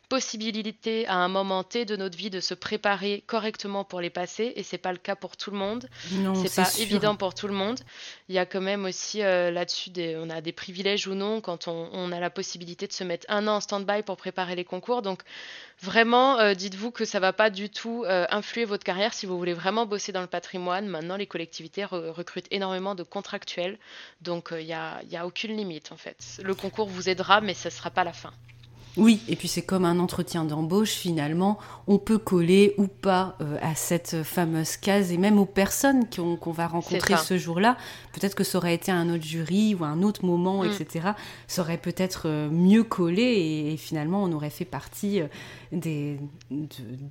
possibilité 0.09 1.07
à 1.07 1.17
un 1.17 1.29
moment 1.29 1.63
T 1.65 1.85
de 1.85 1.97
notre 1.97 2.17
vie 2.17 2.31
de 2.31 2.41
se 2.41 2.55
préparer 2.55 3.23
correctement 3.27 3.85
pour 3.85 4.01
les 4.01 4.11
passer 4.11 4.53
et 4.57 4.63
c'est 4.63 4.79
pas 4.79 4.93
le 4.93 4.99
cas 4.99 5.17
pour 5.17 5.37
tout 5.37 5.51
le 5.51 5.59
monde. 5.59 5.89
C'est 6.47 6.55
pas 6.63 6.79
évident 6.79 7.15
pour 7.17 7.35
tout 7.35 7.47
le 7.47 7.55
monde. 7.55 7.81
Il 8.29 8.35
y 8.35 8.39
a 8.39 8.47
quand 8.47 8.61
même 8.61 8.85
aussi 8.85 9.23
euh, 9.23 9.51
là-dessus 9.51 9.91
des, 9.91 10.17
on 10.17 10.31
a 10.31 10.41
des 10.41 10.53
privilèges 10.53 11.07
ou 11.07 11.15
non 11.15 11.41
quand 11.41 11.69
on, 11.69 12.13
a 12.13 12.21
la 12.21 12.31
possibilité 12.31 12.87
de 12.87 12.93
se 12.93 13.05
mettre 13.05 13.27
un 13.29 13.47
an 13.47 13.57
en 13.57 13.61
stand-by 13.61 14.03
pour 14.03 14.17
préparer 14.17 14.57
les 14.57 14.65
concours. 14.65 15.03
Donc 15.03 15.23
vraiment, 15.83 16.39
euh, 16.39 16.55
dites-vous 16.55 16.91
que 16.91 17.05
ça 17.05 17.21
va 17.21 17.33
pas 17.33 17.51
du 17.51 17.69
tout 17.69 18.05
euh, 18.07 18.27
influer 18.31 18.65
votre 18.65 18.85
carrière 18.85 19.13
si 19.13 19.27
vous 19.27 19.37
voulez 19.37 19.53
vraiment 19.53 19.85
bosser 19.85 20.13
dans 20.13 20.23
le 20.23 20.27
patrimoine. 20.27 20.87
Maintenant, 20.87 21.17
les 21.17 21.27
collectivités 21.27 21.85
recrutent 21.85 22.49
énormément 22.51 22.95
de 22.95 23.03
contractuels, 23.03 23.79
donc 24.23 24.49
il 24.53 24.65
n'y 24.65 24.73
a, 24.73 25.03
y 25.11 25.17
a 25.17 25.27
aucune 25.27 25.57
limite 25.57 25.93
en 25.93 25.97
fait. 25.97 26.41
Le 26.43 26.55
concours 26.55 26.89
vous 26.89 27.09
aidera, 27.09 27.41
mais 27.41 27.55
ce 27.55 27.69
sera 27.69 27.91
pas 27.91 28.05
la 28.05 28.13
fin. 28.13 28.33
Oui, 28.97 29.21
et 29.29 29.37
puis 29.37 29.49
c'est 29.49 29.63
comme 29.63 29.85
un 29.85 29.99
entretien 29.99 30.45
d'embauche 30.45 30.91
finalement, 30.91 31.59
on 31.87 31.99
peut 31.99 32.19
coller 32.19 32.75
ou 32.79 32.87
pas 32.89 33.37
euh, 33.41 33.57
à 33.63 33.75
cette 33.75 34.23
fameuse 34.25 34.77
case 34.77 35.13
et 35.13 35.19
même 35.19 35.39
aux 35.39 35.47
personnes 35.47 36.05
qu'on 36.09 36.51
va 36.51 36.67
rencontrer 36.67 37.17
ce 37.17 37.39
jour-là. 37.39 37.77
Peut-être 38.13 38.35
que 38.35 38.45
ça 38.45 38.59
aurait 38.59 38.75
été 38.75 38.91
un 38.91 39.09
autre 39.11 39.25
jury 39.25 39.75
ou 39.75 39.85
un 39.85 40.03
autre 40.03 40.25
moment, 40.25 40.65
mm. 40.65 40.73
etc. 40.73 41.09
Ça 41.47 41.63
aurait 41.63 41.79
peut-être 41.79 42.23
euh, 42.27 42.49
mieux 42.51 42.83
collé 42.83 43.23
et, 43.73 43.77
finalement 43.77 44.25
on 44.25 44.33
aurait 44.33 44.51
fait 44.51 44.65
partie 44.65 45.21
euh, 45.21 45.27
des, 45.71 46.19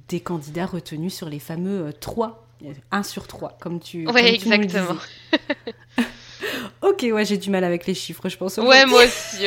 des 0.10 0.20
candidats 0.20 0.66
retenus 0.66 1.14
sur 1.14 1.30
les 1.30 1.40
fameux 1.40 1.94
3, 2.00 2.48
1 2.92 3.04
sur 3.04 3.28
3, 3.28 3.58
comme 3.62 3.80
tu, 3.80 4.08
Oui, 4.08 4.22
exactement. 4.22 4.98
ok, 6.82 7.06
ouais, 7.12 7.26
j'ai 7.26 7.38
du 7.38 7.50
mal 7.50 7.64
avec 7.64 7.86
les 7.86 7.94
chiffres, 7.94 8.28
je 8.30 8.38
pense. 8.38 8.58
Ouais, 8.58 8.86
moi 8.86 9.04
aussi. 9.04 9.46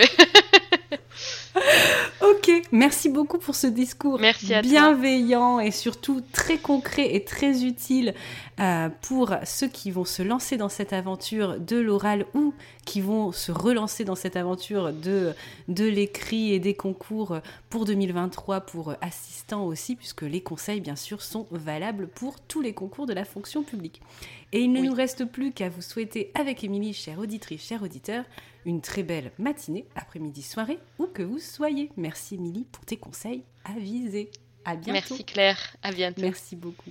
ok, 2.22 2.62
merci 2.72 3.08
beaucoup 3.08 3.38
pour 3.38 3.54
ce 3.54 3.66
discours 3.66 4.20
bienveillant 4.62 5.60
et 5.60 5.70
surtout 5.70 6.22
très 6.32 6.58
concret 6.58 7.14
et 7.14 7.24
très 7.24 7.64
utile 7.64 8.14
euh, 8.60 8.88
pour 9.02 9.34
ceux 9.44 9.68
qui 9.68 9.90
vont 9.90 10.04
se 10.04 10.22
lancer 10.22 10.56
dans 10.56 10.68
cette 10.68 10.92
aventure 10.92 11.58
de 11.58 11.76
l'oral 11.76 12.26
ou 12.34 12.52
qui 12.84 13.00
vont 13.00 13.32
se 13.32 13.52
relancer 13.52 14.04
dans 14.04 14.16
cette 14.16 14.36
aventure 14.36 14.92
de, 14.92 15.32
de 15.68 15.84
l'écrit 15.84 16.52
et 16.52 16.58
des 16.58 16.74
concours 16.74 17.38
pour 17.68 17.84
2023 17.84 18.60
pour 18.62 18.94
assistants 19.00 19.64
aussi, 19.64 19.96
puisque 19.96 20.22
les 20.22 20.40
conseils 20.40 20.80
bien 20.80 20.96
sûr 20.96 21.22
sont 21.22 21.46
valables 21.50 22.08
pour 22.08 22.40
tous 22.40 22.60
les 22.60 22.74
concours 22.74 23.06
de 23.06 23.12
la 23.12 23.24
fonction 23.24 23.62
publique. 23.62 24.02
Et 24.52 24.60
il 24.60 24.72
ne 24.72 24.80
nous 24.80 24.92
reste 24.92 25.24
plus 25.24 25.52
qu'à 25.52 25.68
vous 25.68 25.82
souhaiter 25.82 26.32
avec 26.34 26.64
Émilie, 26.64 26.92
chère 26.92 27.20
auditrice, 27.20 27.62
chers 27.62 27.82
auditeurs, 27.82 28.24
une 28.64 28.80
très 28.80 29.02
belle 29.02 29.32
matinée, 29.38 29.86
après-midi, 29.94 30.42
soirée, 30.42 30.78
où 30.98 31.06
que 31.06 31.22
vous 31.22 31.38
soyez. 31.38 31.90
Merci 31.96 32.34
Émilie 32.36 32.66
pour 32.70 32.84
tes 32.84 32.96
conseils 32.96 33.44
avisés. 33.64 34.30
À 34.64 34.76
bientôt. 34.76 34.92
Merci 34.92 35.24
Claire, 35.24 35.76
à 35.82 35.92
bientôt. 35.92 36.22
Merci 36.22 36.56
beaucoup. 36.56 36.90